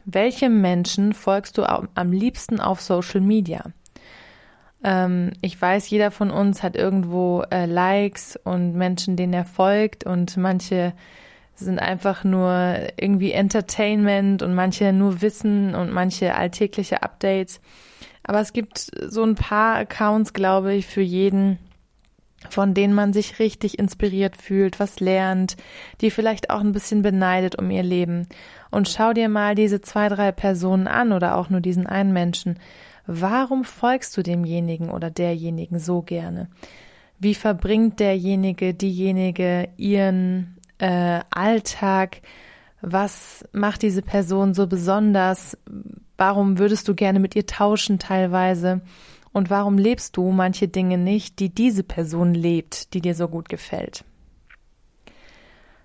Welche 0.06 0.50
Menschen 0.50 1.14
folgst 1.14 1.58
du 1.58 1.64
am 1.64 2.12
liebsten 2.12 2.60
auf 2.60 2.82
Social 2.82 3.22
Media? 3.22 3.72
Ähm, 4.84 5.32
ich 5.42 5.60
weiß, 5.60 5.90
jeder 5.90 6.12
von 6.12 6.30
uns 6.30 6.62
hat 6.62 6.76
irgendwo 6.76 7.44
äh, 7.50 7.66
Likes 7.66 8.38
und 8.44 8.74
Menschen, 8.74 9.16
denen 9.16 9.34
er 9.34 9.46
folgt 9.46 10.06
und 10.06 10.36
manche 10.38 10.94
sind 11.56 11.80
einfach 11.80 12.24
nur 12.24 12.78
irgendwie 12.98 13.32
Entertainment 13.32 14.42
und 14.42 14.56
manche 14.56 14.92
nur 14.92 15.22
Wissen 15.22 15.76
und 15.76 15.92
manche 15.92 16.36
alltägliche 16.36 17.04
Updates. 17.04 17.62
Aber 18.24 18.40
es 18.40 18.54
gibt 18.54 18.92
so 19.08 19.24
ein 19.24 19.36
paar 19.36 19.76
Accounts, 19.76 20.34
glaube 20.34 20.74
ich, 20.74 20.88
für 20.88 21.02
jeden, 21.02 21.60
von 22.50 22.74
denen 22.74 22.94
man 22.94 23.14
sich 23.14 23.40
richtig 23.40 23.80
inspiriert 23.80 24.36
fühlt, 24.38 24.80
was 24.80 25.00
lernt, 25.00 25.58
die 26.02 26.12
vielleicht 26.12 26.50
auch 26.50 26.60
ein 26.60 26.72
bisschen 26.72 27.02
beneidet 27.02 27.58
um 27.58 27.70
ihr 27.72 27.84
Leben. 27.84 28.28
Und 28.72 28.90
schau 28.90 29.14
dir 29.14 29.30
mal 29.30 29.56
diese 29.56 29.82
zwei, 29.82 30.10
drei 30.10 30.32
Personen 30.32 30.88
an 30.88 31.12
oder 31.12 31.38
auch 31.38 31.50
nur 31.50 31.62
diesen 31.62 31.88
einen 31.88 32.14
Menschen. 32.14 32.60
Warum 33.06 33.66
folgst 33.66 34.16
du 34.16 34.24
demjenigen 34.24 34.90
oder 34.90 35.10
derjenigen 35.10 35.80
so 35.80 36.02
gerne? 36.02 36.48
Wie 37.20 37.36
verbringt 37.36 38.00
derjenige, 38.00 38.74
diejenige 38.74 39.70
ihren 39.78 40.58
äh, 40.78 41.20
Alltag? 41.30 42.22
Was 42.82 43.46
macht 43.54 43.82
diese 43.82 44.02
Person 44.02 44.54
so 44.54 44.68
besonders? 44.68 45.58
Warum 46.18 46.60
würdest 46.60 46.88
du 46.88 46.96
gerne 46.96 47.20
mit 47.20 47.36
ihr 47.36 47.46
tauschen 47.46 48.00
teilweise? 48.00 48.82
Und 49.34 49.50
warum 49.50 49.78
lebst 49.78 50.16
du 50.16 50.32
manche 50.32 50.68
Dinge 50.68 50.98
nicht, 50.98 51.40
die 51.40 51.50
diese 51.50 51.84
Person 51.84 52.34
lebt, 52.34 52.94
die 52.94 53.02
dir 53.02 53.16
so 53.16 53.28
gut 53.28 53.50
gefällt? 53.50 54.06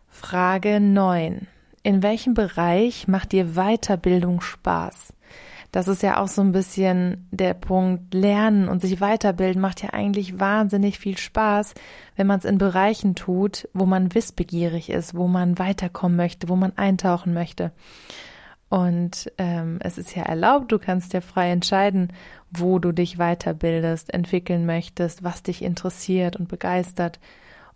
Frage 0.09 0.81
9. 0.81 1.49
In 1.83 2.03
welchem 2.03 2.35
Bereich 2.35 3.09
macht 3.09 3.33
dir 3.33 3.55
Weiterbildung 3.55 4.43
Spaß? 4.43 5.15
Das 5.71 5.87
ist 5.87 6.03
ja 6.03 6.21
auch 6.21 6.29
so 6.29 6.41
ein 6.41 6.53
bisschen 6.53 7.29
der 7.31 7.55
Punkt. 7.55 8.15
Lernen 8.15 8.69
und 8.69 8.81
sich 8.81 9.01
weiterbilden 9.01 9.61
macht 9.61 9.83
ja 9.83 9.91
eigentlich 9.91 10.41
wahnsinnig 10.41 10.99
viel 10.99 11.19
Spaß, 11.19 11.75
wenn 12.17 12.27
man 12.27 12.39
es 12.39 12.47
in 12.47 12.59
Bereichen 12.59 13.15
tut, 13.15 13.69
wo 13.75 13.85
man 13.85 14.15
wissbegierig 14.15 14.91
ist, 14.91 15.15
wo 15.15 15.29
man 15.29 15.59
weiterkommen 15.59 16.17
möchte, 16.17 16.49
wo 16.49 16.57
man 16.57 16.77
eintauchen 16.77 17.35
möchte. 17.35 17.73
Und 18.69 19.33
ähm, 19.39 19.79
es 19.83 19.97
ist 19.97 20.15
ja 20.15 20.25
erlaubt, 20.25 20.71
du 20.71 20.79
kannst 20.79 21.15
ja 21.15 21.21
frei 21.21 21.51
entscheiden, 21.51 22.13
wo 22.51 22.79
du 22.79 22.93
dich 22.93 23.17
weiterbildest, 23.17 24.13
entwickeln 24.13 24.67
möchtest, 24.67 25.25
was 25.25 25.43
dich 25.43 25.63
interessiert 25.63 26.37
und 26.37 26.49
begeistert. 26.49 27.19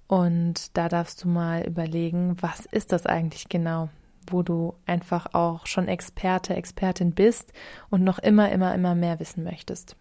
Und 0.07 0.77
da 0.77 0.89
darfst 0.89 1.25
du 1.25 1.29
mal 1.29 1.63
überlegen, 1.67 2.37
was 2.41 2.67
ist 2.67 2.93
das 2.93 3.07
eigentlich 3.07 3.49
genau? 3.49 3.89
wo 4.27 4.43
du 4.43 4.75
einfach 4.87 5.35
auch 5.35 5.67
schon 5.67 5.89
Experte, 5.89 6.55
Expertin 6.55 7.13
bist 7.13 7.53
und 7.91 8.05
noch 8.05 8.19
immer, 8.19 8.51
immer, 8.51 8.75
immer 8.75 8.95
mehr 8.95 9.21
wissen 9.21 9.45
möchtest. 9.45 9.97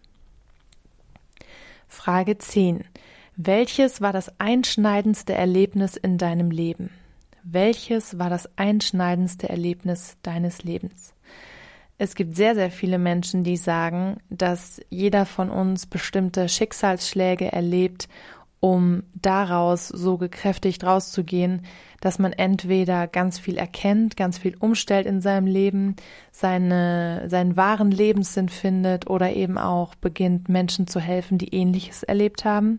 Frage 1.88 2.38
10. 2.38 2.84
Welches 3.36 4.00
war 4.00 4.12
das 4.12 4.38
einschneidendste 4.40 5.34
Erlebnis 5.34 5.96
in 5.96 6.18
deinem 6.18 6.50
Leben? 6.50 6.90
Welches 7.44 8.18
war 8.18 8.30
das 8.30 8.48
einschneidendste 8.56 9.48
Erlebnis 9.48 10.16
deines 10.22 10.62
Lebens? 10.62 11.12
Es 11.98 12.14
gibt 12.14 12.36
sehr, 12.36 12.54
sehr 12.54 12.70
viele 12.70 12.98
Menschen, 12.98 13.44
die 13.44 13.56
sagen, 13.56 14.18
dass 14.30 14.80
jeder 14.90 15.26
von 15.26 15.50
uns 15.50 15.86
bestimmte 15.86 16.48
Schicksalsschläge 16.48 17.52
erlebt, 17.52 18.08
um 18.60 19.02
daraus 19.14 19.88
so 19.88 20.18
gekräftigt 20.18 20.84
rauszugehen, 20.84 21.62
dass 22.00 22.20
man 22.20 22.32
entweder 22.32 23.08
ganz 23.08 23.40
viel 23.40 23.56
erkennt, 23.56 24.16
ganz 24.16 24.38
viel 24.38 24.56
umstellt 24.58 25.06
in 25.06 25.20
seinem 25.20 25.46
Leben, 25.46 25.96
seine, 26.30 27.28
seinen 27.28 27.56
wahren 27.56 27.90
Lebenssinn 27.90 28.48
findet 28.48 29.10
oder 29.10 29.32
eben 29.32 29.58
auch 29.58 29.96
beginnt, 29.96 30.48
Menschen 30.48 30.86
zu 30.86 31.00
helfen, 31.00 31.38
die 31.38 31.52
ähnliches 31.52 32.04
erlebt 32.04 32.44
haben. 32.44 32.78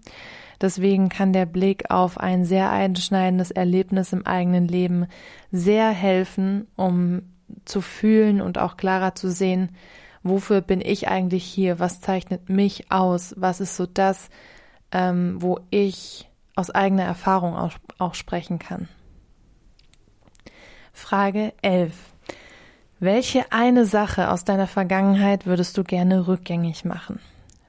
Deswegen 0.64 1.10
kann 1.10 1.34
der 1.34 1.46
Blick 1.46 1.92
auf 1.92 2.18
ein 2.18 2.46
sehr 2.46 2.72
einschneidendes 2.72 3.52
Erlebnis 3.52 4.14
im 4.14 4.26
eigenen 4.26 4.66
Leben 4.66 5.08
sehr 5.52 5.90
helfen, 5.90 6.68
um 6.78 7.24
zu 7.66 7.82
fühlen 7.82 8.40
und 8.40 8.58
auch 8.58 8.78
klarer 8.78 9.14
zu 9.14 9.30
sehen, 9.30 9.76
wofür 10.24 10.62
bin 10.62 10.80
ich 10.80 11.10
eigentlich 11.10 11.44
hier, 11.44 11.80
was 11.80 12.00
zeichnet 12.00 12.48
mich 12.48 12.90
aus, 12.94 13.34
was 13.36 13.60
ist 13.60 13.76
so 13.76 13.86
das, 13.86 14.30
ähm, 14.94 15.36
wo 15.42 15.60
ich 15.70 16.30
aus 16.56 16.70
eigener 16.70 17.04
Erfahrung 17.04 17.58
auch, 17.58 17.74
auch 17.98 18.14
sprechen 18.14 18.58
kann. 18.58 18.88
Frage 20.94 21.52
11. 21.62 21.94
Welche 23.02 23.52
eine 23.52 23.86
Sache 23.86 24.32
aus 24.32 24.46
deiner 24.46 24.68
Vergangenheit 24.68 25.46
würdest 25.46 25.78
du 25.78 25.84
gerne 25.84 26.26
rückgängig 26.26 26.86
machen? 26.86 27.20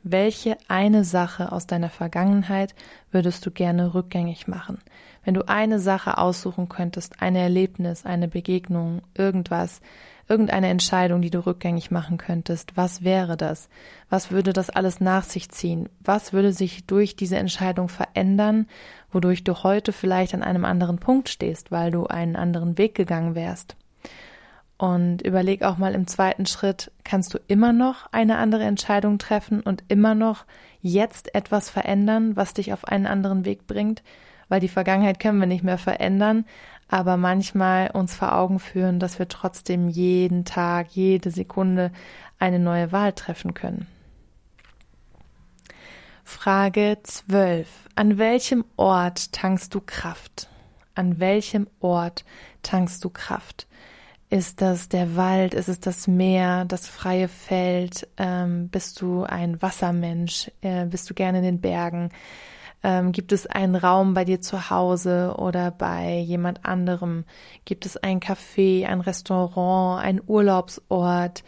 Welche 0.06 0.58
eine 0.68 1.02
Sache 1.02 1.50
aus 1.50 1.66
deiner 1.66 1.88
Vergangenheit 1.88 2.74
würdest 3.10 3.46
du 3.46 3.50
gerne 3.50 3.94
rückgängig 3.94 4.46
machen? 4.46 4.76
Wenn 5.24 5.32
du 5.32 5.48
eine 5.48 5.80
Sache 5.80 6.18
aussuchen 6.18 6.68
könntest, 6.68 7.22
ein 7.22 7.34
Erlebnis, 7.34 8.04
eine 8.04 8.28
Begegnung, 8.28 9.00
irgendwas, 9.14 9.80
irgendeine 10.28 10.68
Entscheidung, 10.68 11.22
die 11.22 11.30
du 11.30 11.46
rückgängig 11.46 11.90
machen 11.90 12.18
könntest, 12.18 12.76
was 12.76 13.02
wäre 13.02 13.38
das? 13.38 13.70
Was 14.10 14.30
würde 14.30 14.52
das 14.52 14.68
alles 14.68 15.00
nach 15.00 15.22
sich 15.24 15.48
ziehen? 15.48 15.88
Was 16.00 16.34
würde 16.34 16.52
sich 16.52 16.84
durch 16.84 17.16
diese 17.16 17.38
Entscheidung 17.38 17.88
verändern, 17.88 18.66
wodurch 19.10 19.42
du 19.42 19.62
heute 19.62 19.94
vielleicht 19.94 20.34
an 20.34 20.42
einem 20.42 20.66
anderen 20.66 20.98
Punkt 20.98 21.30
stehst, 21.30 21.70
weil 21.72 21.90
du 21.90 22.08
einen 22.08 22.36
anderen 22.36 22.76
Weg 22.76 22.94
gegangen 22.94 23.34
wärst? 23.34 23.74
Und 24.84 25.22
überleg 25.22 25.62
auch 25.62 25.78
mal 25.78 25.94
im 25.94 26.06
zweiten 26.06 26.44
Schritt, 26.44 26.92
kannst 27.04 27.32
du 27.32 27.38
immer 27.46 27.72
noch 27.72 28.12
eine 28.12 28.36
andere 28.36 28.64
Entscheidung 28.64 29.16
treffen 29.16 29.62
und 29.62 29.82
immer 29.88 30.14
noch 30.14 30.44
jetzt 30.82 31.34
etwas 31.34 31.70
verändern, 31.70 32.36
was 32.36 32.52
dich 32.52 32.70
auf 32.70 32.84
einen 32.84 33.06
anderen 33.06 33.46
Weg 33.46 33.66
bringt? 33.66 34.02
Weil 34.50 34.60
die 34.60 34.68
Vergangenheit 34.68 35.20
können 35.20 35.40
wir 35.40 35.46
nicht 35.46 35.64
mehr 35.64 35.78
verändern, 35.78 36.44
aber 36.86 37.16
manchmal 37.16 37.92
uns 37.92 38.14
vor 38.14 38.36
Augen 38.36 38.58
führen, 38.58 39.00
dass 39.00 39.18
wir 39.18 39.26
trotzdem 39.26 39.88
jeden 39.88 40.44
Tag, 40.44 40.88
jede 40.90 41.30
Sekunde 41.30 41.90
eine 42.38 42.58
neue 42.58 42.92
Wahl 42.92 43.14
treffen 43.14 43.54
können. 43.54 43.86
Frage 46.24 46.98
12. 47.02 47.68
An 47.94 48.18
welchem 48.18 48.66
Ort 48.76 49.32
tankst 49.32 49.74
du 49.74 49.80
Kraft? 49.80 50.50
An 50.94 51.20
welchem 51.20 51.68
Ort 51.80 52.26
tankst 52.62 53.02
du 53.02 53.08
Kraft? 53.08 53.66
Ist 54.34 54.60
das 54.60 54.88
der 54.88 55.14
Wald? 55.14 55.54
Ist 55.54 55.68
es 55.68 55.78
das 55.78 56.08
Meer, 56.08 56.64
das 56.64 56.88
freie 56.88 57.28
Feld? 57.28 58.08
Ähm, 58.16 58.68
bist 58.68 59.00
du 59.00 59.22
ein 59.22 59.62
Wassermensch? 59.62 60.50
Äh, 60.60 60.86
bist 60.86 61.08
du 61.08 61.14
gerne 61.14 61.38
in 61.38 61.44
den 61.44 61.60
Bergen? 61.60 62.10
Ähm, 62.82 63.12
gibt 63.12 63.30
es 63.30 63.46
einen 63.46 63.76
Raum 63.76 64.12
bei 64.12 64.24
dir 64.24 64.40
zu 64.40 64.70
Hause 64.70 65.36
oder 65.38 65.70
bei 65.70 66.18
jemand 66.18 66.66
anderem? 66.66 67.26
Gibt 67.64 67.86
es 67.86 67.96
ein 67.96 68.18
Café, 68.18 68.86
ein 68.86 69.00
Restaurant, 69.00 70.04
ein 70.04 70.20
Urlaubsort, 70.26 71.44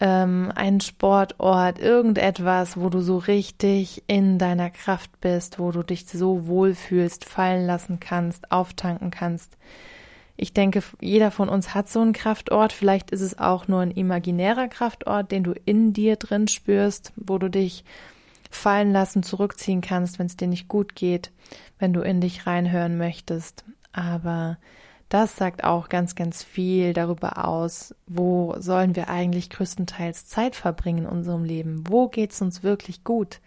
ähm, 0.00 0.50
einen 0.56 0.80
Sportort, 0.80 1.78
irgendetwas, 1.78 2.76
wo 2.76 2.88
du 2.88 3.00
so 3.00 3.18
richtig 3.18 4.02
in 4.08 4.40
deiner 4.40 4.70
Kraft 4.70 5.20
bist, 5.20 5.60
wo 5.60 5.70
du 5.70 5.84
dich 5.84 6.04
so 6.06 6.48
wohlfühlst, 6.48 7.24
fallen 7.24 7.64
lassen 7.64 8.00
kannst, 8.00 8.50
auftanken 8.50 9.12
kannst? 9.12 9.56
Ich 10.40 10.52
denke, 10.52 10.84
jeder 11.00 11.32
von 11.32 11.48
uns 11.48 11.74
hat 11.74 11.88
so 11.88 12.00
einen 12.00 12.12
Kraftort. 12.12 12.72
Vielleicht 12.72 13.10
ist 13.10 13.22
es 13.22 13.40
auch 13.40 13.66
nur 13.66 13.80
ein 13.80 13.90
imaginärer 13.90 14.68
Kraftort, 14.68 15.32
den 15.32 15.42
du 15.42 15.52
in 15.64 15.92
dir 15.92 16.14
drin 16.14 16.46
spürst, 16.46 17.12
wo 17.16 17.38
du 17.38 17.50
dich 17.50 17.84
fallen 18.48 18.92
lassen, 18.92 19.24
zurückziehen 19.24 19.80
kannst, 19.80 20.20
wenn 20.20 20.26
es 20.26 20.36
dir 20.36 20.46
nicht 20.46 20.68
gut 20.68 20.94
geht, 20.94 21.32
wenn 21.80 21.92
du 21.92 22.02
in 22.02 22.20
dich 22.20 22.46
reinhören 22.46 22.96
möchtest. 22.96 23.64
Aber 23.92 24.58
das 25.08 25.34
sagt 25.34 25.64
auch 25.64 25.88
ganz, 25.88 26.14
ganz 26.14 26.44
viel 26.44 26.92
darüber 26.92 27.44
aus, 27.44 27.96
wo 28.06 28.54
sollen 28.60 28.94
wir 28.94 29.08
eigentlich 29.08 29.50
größtenteils 29.50 30.26
Zeit 30.26 30.54
verbringen 30.54 30.98
in 30.98 31.06
unserem 31.06 31.42
Leben? 31.42 31.82
Wo 31.88 32.06
geht's 32.06 32.40
uns 32.40 32.62
wirklich 32.62 33.02
gut? 33.02 33.40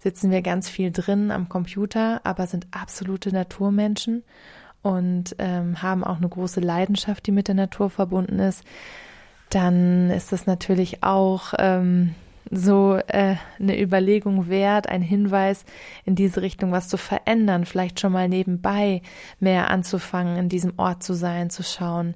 Sitzen 0.00 0.32
wir 0.32 0.42
ganz 0.42 0.68
viel 0.68 0.90
drin 0.90 1.30
am 1.30 1.48
Computer, 1.48 2.20
aber 2.24 2.48
sind 2.48 2.66
absolute 2.72 3.30
Naturmenschen 3.30 4.24
und 4.82 5.36
ähm, 5.38 5.82
haben 5.82 6.04
auch 6.04 6.16
eine 6.16 6.28
große 6.28 6.60
Leidenschaft, 6.60 7.26
die 7.26 7.32
mit 7.32 7.48
der 7.48 7.54
Natur 7.54 7.90
verbunden 7.90 8.38
ist, 8.38 8.64
dann 9.50 10.10
ist 10.10 10.32
das 10.32 10.46
natürlich 10.46 11.02
auch 11.02 11.54
ähm, 11.58 12.14
so 12.50 12.96
äh, 13.06 13.36
eine 13.58 13.80
Überlegung 13.80 14.48
wert, 14.48 14.88
ein 14.88 15.02
Hinweis 15.02 15.64
in 16.04 16.14
diese 16.14 16.42
Richtung 16.42 16.72
was 16.72 16.88
zu 16.88 16.96
verändern, 16.96 17.64
vielleicht 17.64 18.00
schon 18.00 18.12
mal 18.12 18.28
nebenbei 18.28 19.02
mehr 19.40 19.70
anzufangen, 19.70 20.36
in 20.36 20.48
diesem 20.48 20.74
Ort 20.78 21.02
zu 21.02 21.14
sein, 21.14 21.50
zu 21.50 21.62
schauen, 21.62 22.14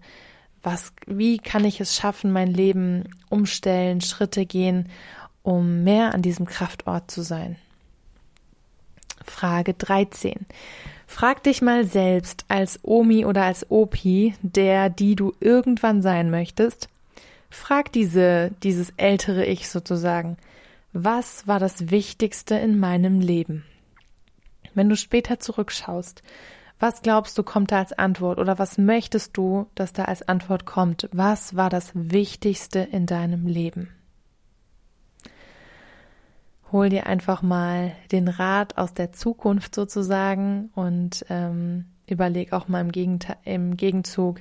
was, 0.62 0.92
wie 1.06 1.38
kann 1.38 1.64
ich 1.64 1.80
es 1.80 1.94
schaffen, 1.94 2.32
mein 2.32 2.48
Leben 2.48 3.04
umstellen, 3.28 4.00
Schritte 4.00 4.46
gehen, 4.46 4.88
um 5.42 5.84
mehr 5.84 6.12
an 6.12 6.22
diesem 6.22 6.44
Kraftort 6.44 7.10
zu 7.10 7.22
sein. 7.22 7.56
Frage 9.24 9.74
13. 9.74 10.46
Frag 11.06 11.42
dich 11.44 11.62
mal 11.62 11.84
selbst 11.84 12.44
als 12.48 12.80
Omi 12.82 13.24
oder 13.24 13.44
als 13.44 13.70
Opi, 13.70 14.34
der, 14.42 14.90
die 14.90 15.14
du 15.14 15.32
irgendwann 15.40 16.02
sein 16.02 16.30
möchtest. 16.30 16.88
Frag 17.48 17.92
diese, 17.92 18.50
dieses 18.62 18.92
ältere 18.96 19.46
Ich 19.46 19.68
sozusagen. 19.68 20.36
Was 20.92 21.46
war 21.46 21.58
das 21.58 21.90
Wichtigste 21.90 22.56
in 22.56 22.78
meinem 22.78 23.20
Leben? 23.20 23.64
Wenn 24.74 24.88
du 24.88 24.96
später 24.96 25.38
zurückschaust, 25.38 26.22
was 26.78 27.00
glaubst 27.00 27.38
du 27.38 27.42
kommt 27.42 27.72
da 27.72 27.78
als 27.78 27.94
Antwort 27.94 28.38
oder 28.38 28.58
was 28.58 28.76
möchtest 28.76 29.36
du, 29.36 29.66
dass 29.74 29.94
da 29.94 30.04
als 30.04 30.28
Antwort 30.28 30.66
kommt? 30.66 31.08
Was 31.12 31.56
war 31.56 31.70
das 31.70 31.92
Wichtigste 31.94 32.80
in 32.80 33.06
deinem 33.06 33.46
Leben? 33.46 33.88
Hol 36.72 36.88
dir 36.88 37.06
einfach 37.06 37.42
mal 37.42 37.92
den 38.12 38.28
Rat 38.28 38.76
aus 38.76 38.94
der 38.94 39.12
Zukunft 39.12 39.74
sozusagen 39.74 40.70
und 40.74 41.24
ähm, 41.28 41.86
überleg 42.06 42.52
auch 42.52 42.68
mal 42.68 42.80
im, 42.80 42.92
Gegenteil, 42.92 43.36
im 43.44 43.76
Gegenzug, 43.76 44.40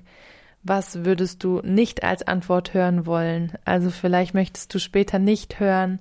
was 0.63 1.05
würdest 1.05 1.43
du 1.43 1.61
nicht 1.63 2.03
als 2.03 2.27
Antwort 2.27 2.73
hören 2.73 3.05
wollen? 3.05 3.53
Also 3.65 3.91
vielleicht 3.91 4.33
möchtest 4.33 4.73
du 4.73 4.79
später 4.79 5.19
nicht 5.19 5.59
hören, 5.59 5.99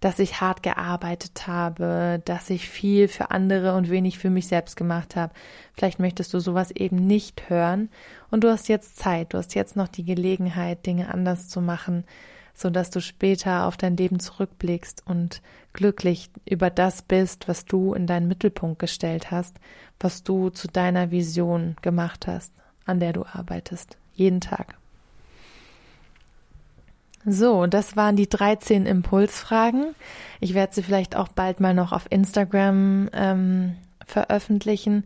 dass 0.00 0.18
ich 0.18 0.40
hart 0.40 0.62
gearbeitet 0.62 1.46
habe, 1.46 2.22
dass 2.24 2.48
ich 2.48 2.68
viel 2.68 3.08
für 3.08 3.30
andere 3.30 3.74
und 3.74 3.90
wenig 3.90 4.18
für 4.18 4.30
mich 4.30 4.46
selbst 4.46 4.76
gemacht 4.76 5.16
habe. 5.16 5.34
Vielleicht 5.74 5.98
möchtest 5.98 6.32
du 6.32 6.38
sowas 6.38 6.70
eben 6.70 7.06
nicht 7.06 7.50
hören 7.50 7.90
und 8.30 8.42
du 8.42 8.50
hast 8.50 8.68
jetzt 8.68 8.96
Zeit, 8.96 9.34
du 9.34 9.38
hast 9.38 9.54
jetzt 9.54 9.76
noch 9.76 9.88
die 9.88 10.04
Gelegenheit, 10.04 10.86
Dinge 10.86 11.12
anders 11.12 11.48
zu 11.48 11.60
machen 11.60 12.04
so 12.56 12.70
dass 12.70 12.90
du 12.90 13.00
später 13.00 13.66
auf 13.66 13.76
dein 13.76 13.96
Leben 13.96 14.18
zurückblickst 14.18 15.02
und 15.06 15.42
glücklich 15.74 16.30
über 16.48 16.70
das 16.70 17.02
bist, 17.02 17.48
was 17.48 17.66
du 17.66 17.92
in 17.92 18.06
deinen 18.06 18.28
Mittelpunkt 18.28 18.78
gestellt 18.78 19.30
hast, 19.30 19.56
was 20.00 20.22
du 20.22 20.48
zu 20.48 20.66
deiner 20.66 21.10
Vision 21.10 21.76
gemacht 21.82 22.26
hast, 22.26 22.52
an 22.86 22.98
der 22.98 23.12
du 23.12 23.26
arbeitest, 23.26 23.98
jeden 24.14 24.40
Tag. 24.40 24.74
So, 27.26 27.66
das 27.66 27.94
waren 27.94 28.16
die 28.16 28.28
13 28.28 28.86
Impulsfragen. 28.86 29.94
Ich 30.40 30.54
werde 30.54 30.74
sie 30.74 30.82
vielleicht 30.82 31.14
auch 31.14 31.28
bald 31.28 31.60
mal 31.60 31.74
noch 31.74 31.92
auf 31.92 32.06
Instagram 32.08 33.10
ähm, 33.12 33.76
veröffentlichen. 34.06 35.04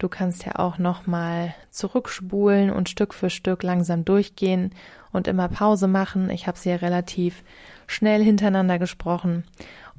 Du 0.00 0.08
kannst 0.08 0.46
ja 0.46 0.58
auch 0.58 0.78
noch 0.78 1.06
mal 1.06 1.54
zurückspulen 1.70 2.70
und 2.70 2.88
Stück 2.88 3.12
für 3.12 3.28
Stück 3.28 3.62
langsam 3.62 4.06
durchgehen 4.06 4.70
und 5.12 5.28
immer 5.28 5.48
Pause 5.48 5.88
machen. 5.88 6.30
Ich 6.30 6.46
habe 6.46 6.58
sie 6.58 6.70
ja 6.70 6.76
relativ 6.76 7.44
schnell 7.86 8.24
hintereinander 8.24 8.78
gesprochen. 8.78 9.44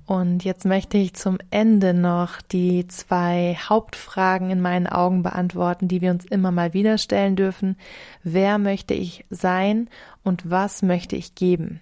Und 0.07 0.43
jetzt 0.43 0.65
möchte 0.65 0.97
ich 0.97 1.13
zum 1.13 1.37
Ende 1.51 1.93
noch 1.93 2.41
die 2.41 2.87
zwei 2.87 3.55
Hauptfragen 3.69 4.49
in 4.49 4.59
meinen 4.59 4.87
Augen 4.87 5.21
beantworten, 5.21 5.87
die 5.87 6.01
wir 6.01 6.09
uns 6.09 6.25
immer 6.25 6.49
mal 6.49 6.73
wieder 6.73 6.97
stellen 6.97 7.35
dürfen. 7.35 7.77
Wer 8.23 8.57
möchte 8.57 8.95
ich 8.95 9.25
sein 9.29 9.87
und 10.23 10.49
was 10.49 10.81
möchte 10.81 11.15
ich 11.15 11.35
geben? 11.35 11.79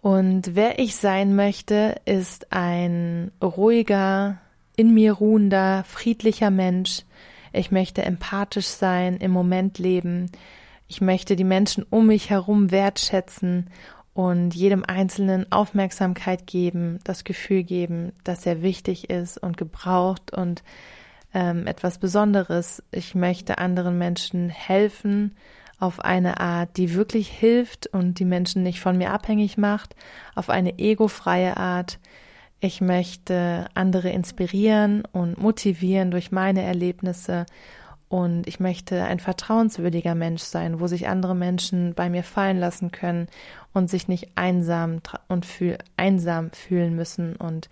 Und 0.00 0.56
wer 0.56 0.80
ich 0.80 0.96
sein 0.96 1.36
möchte, 1.36 1.94
ist 2.04 2.52
ein 2.52 3.30
ruhiger, 3.40 4.41
in 4.76 4.94
mir 4.94 5.12
ruhender, 5.12 5.84
friedlicher 5.86 6.50
Mensch. 6.50 7.02
Ich 7.52 7.70
möchte 7.70 8.02
empathisch 8.02 8.66
sein, 8.66 9.16
im 9.18 9.30
Moment 9.30 9.78
leben. 9.78 10.30
Ich 10.88 11.00
möchte 11.00 11.36
die 11.36 11.44
Menschen 11.44 11.84
um 11.88 12.06
mich 12.06 12.30
herum 12.30 12.70
wertschätzen 12.70 13.70
und 14.14 14.54
jedem 14.54 14.84
Einzelnen 14.84 15.50
Aufmerksamkeit 15.50 16.46
geben, 16.46 16.98
das 17.04 17.24
Gefühl 17.24 17.62
geben, 17.62 18.12
dass 18.24 18.44
er 18.46 18.62
wichtig 18.62 19.10
ist 19.10 19.38
und 19.38 19.56
gebraucht 19.56 20.32
und 20.32 20.62
ähm, 21.34 21.66
etwas 21.66 21.98
Besonderes. 21.98 22.82
Ich 22.90 23.14
möchte 23.14 23.58
anderen 23.58 23.96
Menschen 23.98 24.50
helfen 24.50 25.34
auf 25.78 26.00
eine 26.00 26.40
Art, 26.40 26.76
die 26.76 26.94
wirklich 26.94 27.28
hilft 27.28 27.86
und 27.88 28.18
die 28.18 28.24
Menschen 28.24 28.62
nicht 28.62 28.80
von 28.80 28.96
mir 28.96 29.10
abhängig 29.10 29.58
macht, 29.58 29.96
auf 30.34 30.48
eine 30.48 30.78
egofreie 30.78 31.56
Art. 31.56 31.98
Ich 32.64 32.80
möchte 32.80 33.66
andere 33.74 34.10
inspirieren 34.10 35.02
und 35.10 35.36
motivieren 35.36 36.12
durch 36.12 36.30
meine 36.30 36.62
Erlebnisse 36.62 37.44
und 38.08 38.46
ich 38.46 38.60
möchte 38.60 39.02
ein 39.02 39.18
vertrauenswürdiger 39.18 40.14
Mensch 40.14 40.42
sein, 40.42 40.78
wo 40.78 40.86
sich 40.86 41.08
andere 41.08 41.34
Menschen 41.34 41.92
bei 41.94 42.08
mir 42.08 42.22
fallen 42.22 42.60
lassen 42.60 42.92
können 42.92 43.26
und 43.72 43.90
sich 43.90 44.06
nicht 44.06 44.28
einsam 44.36 45.00
und 45.26 45.44
fühl 45.44 45.76
einsam 45.96 46.52
fühlen 46.52 46.94
müssen. 46.94 47.34
Und 47.34 47.68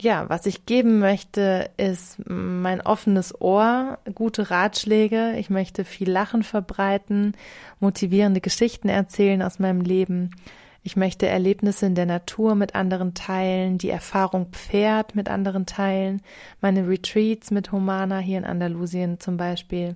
ja, 0.00 0.28
was 0.28 0.46
ich 0.46 0.66
geben 0.66 0.98
möchte, 0.98 1.70
ist 1.76 2.18
mein 2.26 2.80
offenes 2.80 3.40
Ohr, 3.40 3.98
gute 4.16 4.50
Ratschläge. 4.50 5.34
Ich 5.36 5.48
möchte 5.48 5.84
viel 5.84 6.10
Lachen 6.10 6.42
verbreiten, 6.42 7.36
motivierende 7.78 8.40
Geschichten 8.40 8.88
erzählen 8.88 9.42
aus 9.42 9.60
meinem 9.60 9.82
Leben. 9.82 10.32
Ich 10.84 10.96
möchte 10.96 11.26
Erlebnisse 11.26 11.86
in 11.86 11.94
der 11.94 12.06
Natur 12.06 12.56
mit 12.56 12.74
anderen 12.74 13.14
teilen, 13.14 13.78
die 13.78 13.90
Erfahrung 13.90 14.48
Pferd 14.50 15.14
mit 15.14 15.28
anderen 15.28 15.64
teilen, 15.64 16.22
meine 16.60 16.88
Retreats 16.88 17.52
mit 17.52 17.70
Humana 17.70 18.18
hier 18.18 18.38
in 18.38 18.44
Andalusien 18.44 19.20
zum 19.20 19.36
Beispiel. 19.36 19.94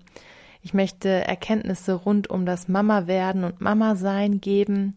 Ich 0.62 0.74
möchte 0.74 1.08
Erkenntnisse 1.08 1.94
rund 1.94 2.30
um 2.30 2.46
das 2.46 2.68
Mama 2.68 3.08
werden 3.08 3.42
und 3.42 3.60
Mama 3.60 3.96
sein 3.96 4.40
geben 4.40 4.96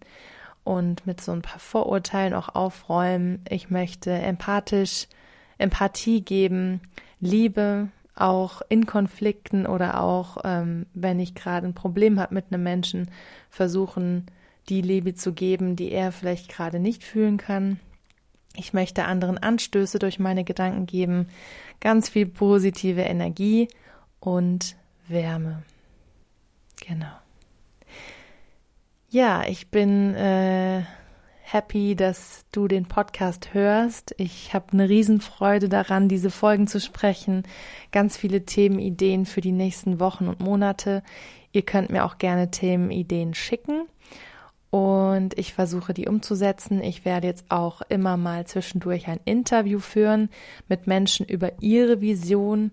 und 0.63 1.07
mit 1.07 1.21
so 1.21 1.31
ein 1.31 1.41
paar 1.41 1.59
Vorurteilen 1.59 2.35
auch 2.35 2.49
aufräumen. 2.49 3.43
Ich 3.49 3.71
möchte 3.71 4.11
empathisch 4.11 5.07
Empathie 5.57 6.21
geben, 6.21 6.81
Liebe, 7.19 7.89
auch 8.15 8.61
in 8.69 8.85
Konflikten 8.85 9.65
oder 9.65 10.01
auch 10.01 10.37
ähm, 10.43 10.85
wenn 10.93 11.19
ich 11.19 11.33
gerade 11.33 11.65
ein 11.65 11.73
Problem 11.73 12.19
habe 12.19 12.35
mit 12.35 12.45
einem 12.51 12.63
Menschen, 12.63 13.09
versuchen, 13.49 14.27
die 14.69 14.81
Liebe 14.81 15.15
zu 15.15 15.33
geben, 15.33 15.75
die 15.75 15.91
er 15.91 16.11
vielleicht 16.11 16.49
gerade 16.49 16.79
nicht 16.79 17.03
fühlen 17.03 17.37
kann. 17.37 17.79
Ich 18.55 18.73
möchte 18.73 19.05
anderen 19.05 19.37
Anstöße 19.37 19.99
durch 19.99 20.19
meine 20.19 20.43
Gedanken 20.43 20.85
geben, 20.85 21.27
ganz 21.79 22.09
viel 22.09 22.25
positive 22.25 23.01
Energie 23.01 23.67
und 24.19 24.75
Wärme. 25.07 25.63
Genau. 26.85 27.11
Ja, 29.09 29.43
ich 29.47 29.69
bin 29.69 30.13
äh, 30.15 30.83
happy, 31.41 31.95
dass 31.95 32.45
du 32.51 32.67
den 32.67 32.85
Podcast 32.85 33.53
hörst. 33.53 34.13
Ich 34.17 34.53
habe 34.53 34.73
eine 34.73 34.89
Riesenfreude 34.89 35.67
daran, 35.67 36.09
diese 36.09 36.29
Folgen 36.29 36.67
zu 36.67 36.79
sprechen. 36.79 37.43
Ganz 37.91 38.17
viele 38.17 38.45
Themenideen 38.45 39.25
für 39.25 39.41
die 39.41 39.51
nächsten 39.51 39.99
Wochen 39.99 40.27
und 40.27 40.41
Monate. 40.41 41.01
Ihr 41.51 41.63
könnt 41.63 41.89
mir 41.89 42.05
auch 42.05 42.19
gerne 42.19 42.51
Themenideen 42.51 43.33
schicken 43.33 43.87
und 44.71 45.37
ich 45.37 45.53
versuche 45.53 45.93
die 45.93 46.07
umzusetzen. 46.07 46.83
Ich 46.83 47.03
werde 47.05 47.27
jetzt 47.27 47.45
auch 47.49 47.81
immer 47.89 48.17
mal 48.17 48.45
zwischendurch 48.45 49.07
ein 49.07 49.19
Interview 49.25 49.79
führen 49.79 50.29
mit 50.67 50.85
Menschen 50.85 51.25
über 51.25 51.51
ihre 51.61 52.01
Vision. 52.01 52.71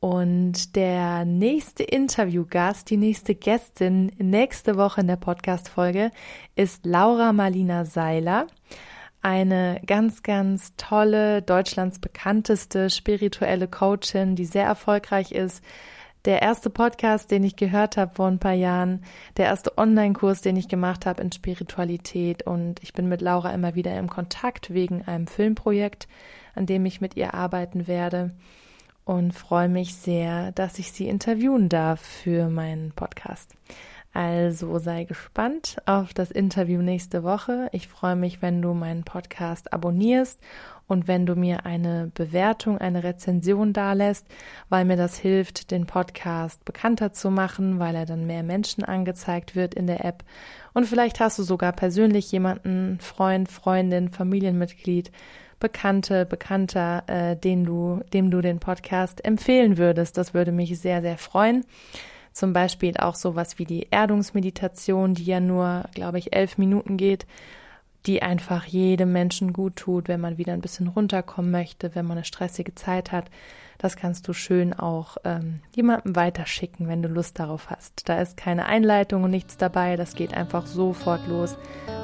Und 0.00 0.76
der 0.76 1.24
nächste 1.24 1.82
Interviewgast, 1.82 2.88
die 2.88 2.96
nächste 2.96 3.34
Gästin 3.34 4.12
nächste 4.18 4.76
Woche 4.76 5.02
in 5.02 5.06
der 5.06 5.16
Podcast-Folge 5.16 6.10
ist 6.56 6.86
Laura 6.86 7.32
Marlina 7.32 7.84
Seiler. 7.84 8.46
Eine 9.22 9.82
ganz, 9.86 10.22
ganz 10.22 10.74
tolle, 10.76 11.42
Deutschlands 11.42 11.98
bekannteste 11.98 12.88
spirituelle 12.88 13.68
Coachin, 13.68 14.36
die 14.36 14.46
sehr 14.46 14.64
erfolgreich 14.64 15.32
ist, 15.32 15.62
der 16.24 16.42
erste 16.42 16.70
Podcast, 16.70 17.30
den 17.30 17.44
ich 17.44 17.56
gehört 17.56 17.96
habe 17.96 18.14
vor 18.14 18.26
ein 18.26 18.38
paar 18.38 18.52
Jahren, 18.52 19.02
der 19.36 19.46
erste 19.46 19.78
Online-Kurs, 19.78 20.42
den 20.42 20.56
ich 20.56 20.68
gemacht 20.68 21.06
habe 21.06 21.22
in 21.22 21.32
Spiritualität 21.32 22.42
und 22.42 22.82
ich 22.82 22.92
bin 22.92 23.08
mit 23.08 23.20
Laura 23.20 23.52
immer 23.52 23.74
wieder 23.74 23.98
im 23.98 24.08
Kontakt 24.10 24.72
wegen 24.72 25.02
einem 25.02 25.26
Filmprojekt, 25.26 26.08
an 26.54 26.66
dem 26.66 26.84
ich 26.84 27.00
mit 27.00 27.16
ihr 27.16 27.34
arbeiten 27.34 27.86
werde 27.86 28.32
und 29.04 29.32
freue 29.32 29.68
mich 29.68 29.94
sehr, 29.94 30.52
dass 30.52 30.78
ich 30.78 30.92
sie 30.92 31.08
interviewen 31.08 31.68
darf 31.68 32.00
für 32.00 32.48
meinen 32.48 32.92
Podcast. 32.92 33.54
Also 34.12 34.78
sei 34.78 35.04
gespannt 35.04 35.76
auf 35.86 36.12
das 36.12 36.32
Interview 36.32 36.82
nächste 36.82 37.22
Woche. 37.22 37.68
Ich 37.72 37.86
freue 37.86 38.16
mich, 38.16 38.42
wenn 38.42 38.60
du 38.60 38.74
meinen 38.74 39.04
Podcast 39.04 39.72
abonnierst 39.72 40.40
und 40.90 41.06
wenn 41.06 41.24
du 41.24 41.36
mir 41.36 41.66
eine 41.66 42.10
Bewertung, 42.14 42.78
eine 42.78 43.04
Rezension 43.04 43.72
dalässt, 43.72 44.26
weil 44.68 44.84
mir 44.84 44.96
das 44.96 45.16
hilft, 45.16 45.70
den 45.70 45.86
Podcast 45.86 46.64
bekannter 46.64 47.12
zu 47.12 47.30
machen, 47.30 47.78
weil 47.78 47.94
er 47.94 48.06
dann 48.06 48.26
mehr 48.26 48.42
Menschen 48.42 48.82
angezeigt 48.82 49.54
wird 49.54 49.72
in 49.72 49.86
der 49.86 50.04
App. 50.04 50.24
Und 50.74 50.86
vielleicht 50.86 51.20
hast 51.20 51.38
du 51.38 51.44
sogar 51.44 51.72
persönlich 51.72 52.32
jemanden, 52.32 52.98
Freund, 52.98 53.48
Freundin, 53.48 54.08
Familienmitglied, 54.08 55.12
Bekannte, 55.60 56.26
Bekannter, 56.26 57.04
äh, 57.06 57.36
den 57.36 57.64
du, 57.64 58.00
dem 58.12 58.32
du 58.32 58.40
den 58.40 58.58
Podcast 58.58 59.24
empfehlen 59.24 59.78
würdest. 59.78 60.18
Das 60.18 60.34
würde 60.34 60.50
mich 60.50 60.76
sehr, 60.80 61.02
sehr 61.02 61.18
freuen. 61.18 61.64
Zum 62.32 62.52
Beispiel 62.52 62.96
auch 62.96 63.14
sowas 63.14 63.60
wie 63.60 63.64
die 63.64 63.86
Erdungsmeditation, 63.92 65.14
die 65.14 65.24
ja 65.24 65.38
nur, 65.38 65.84
glaube 65.94 66.18
ich, 66.18 66.34
elf 66.34 66.58
Minuten 66.58 66.96
geht, 66.96 67.26
die 68.06 68.22
einfach 68.22 68.64
jedem 68.64 69.12
Menschen 69.12 69.52
gut 69.52 69.76
tut, 69.76 70.08
wenn 70.08 70.20
man 70.20 70.38
wieder 70.38 70.52
ein 70.52 70.60
bisschen 70.60 70.88
runterkommen 70.88 71.50
möchte, 71.50 71.94
wenn 71.94 72.06
man 72.06 72.18
eine 72.18 72.24
stressige 72.24 72.74
Zeit 72.74 73.12
hat. 73.12 73.30
Das 73.78 73.96
kannst 73.96 74.28
du 74.28 74.32
schön 74.32 74.74
auch 74.74 75.16
ähm, 75.24 75.60
jemandem 75.74 76.14
weiterschicken, 76.14 76.86
wenn 76.88 77.02
du 77.02 77.08
Lust 77.08 77.38
darauf 77.38 77.70
hast. 77.70 78.08
Da 78.08 78.20
ist 78.20 78.36
keine 78.36 78.66
Einleitung 78.66 79.24
und 79.24 79.30
nichts 79.30 79.56
dabei. 79.56 79.96
Das 79.96 80.14
geht 80.14 80.34
einfach 80.34 80.66
sofort 80.66 81.26
los 81.26 81.56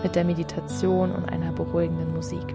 mit 0.03 0.17
der 0.17 0.25
Meditation 0.25 1.13
und 1.13 1.29
einer 1.29 1.53
beruhigenden 1.53 2.15
Musik. 2.15 2.55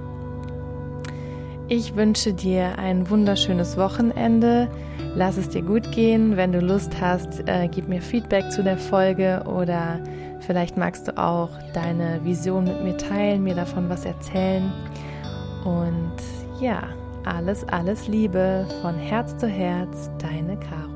Ich 1.67 1.95
wünsche 1.95 2.33
dir 2.33 2.79
ein 2.79 3.09
wunderschönes 3.09 3.77
Wochenende. 3.77 4.69
Lass 5.15 5.37
es 5.37 5.49
dir 5.49 5.61
gut 5.61 5.91
gehen. 5.91 6.35
Wenn 6.35 6.51
du 6.51 6.59
Lust 6.59 6.99
hast, 6.99 7.47
äh, 7.47 7.69
gib 7.69 7.87
mir 7.87 8.01
Feedback 8.01 8.51
zu 8.51 8.63
der 8.63 8.77
Folge 8.77 9.43
oder 9.45 10.01
vielleicht 10.41 10.77
magst 10.77 11.07
du 11.07 11.17
auch 11.17 11.49
deine 11.73 12.23
Vision 12.23 12.65
mit 12.65 12.83
mir 12.83 12.97
teilen, 12.97 13.43
mir 13.43 13.55
davon 13.55 13.89
was 13.89 14.05
erzählen. 14.05 14.71
Und 15.63 16.15
ja, 16.59 16.83
alles, 17.25 17.63
alles 17.67 18.07
Liebe 18.07 18.65
von 18.81 18.95
Herz 18.95 19.37
zu 19.37 19.47
Herz, 19.47 20.09
deine 20.19 20.57
Caro. 20.57 20.90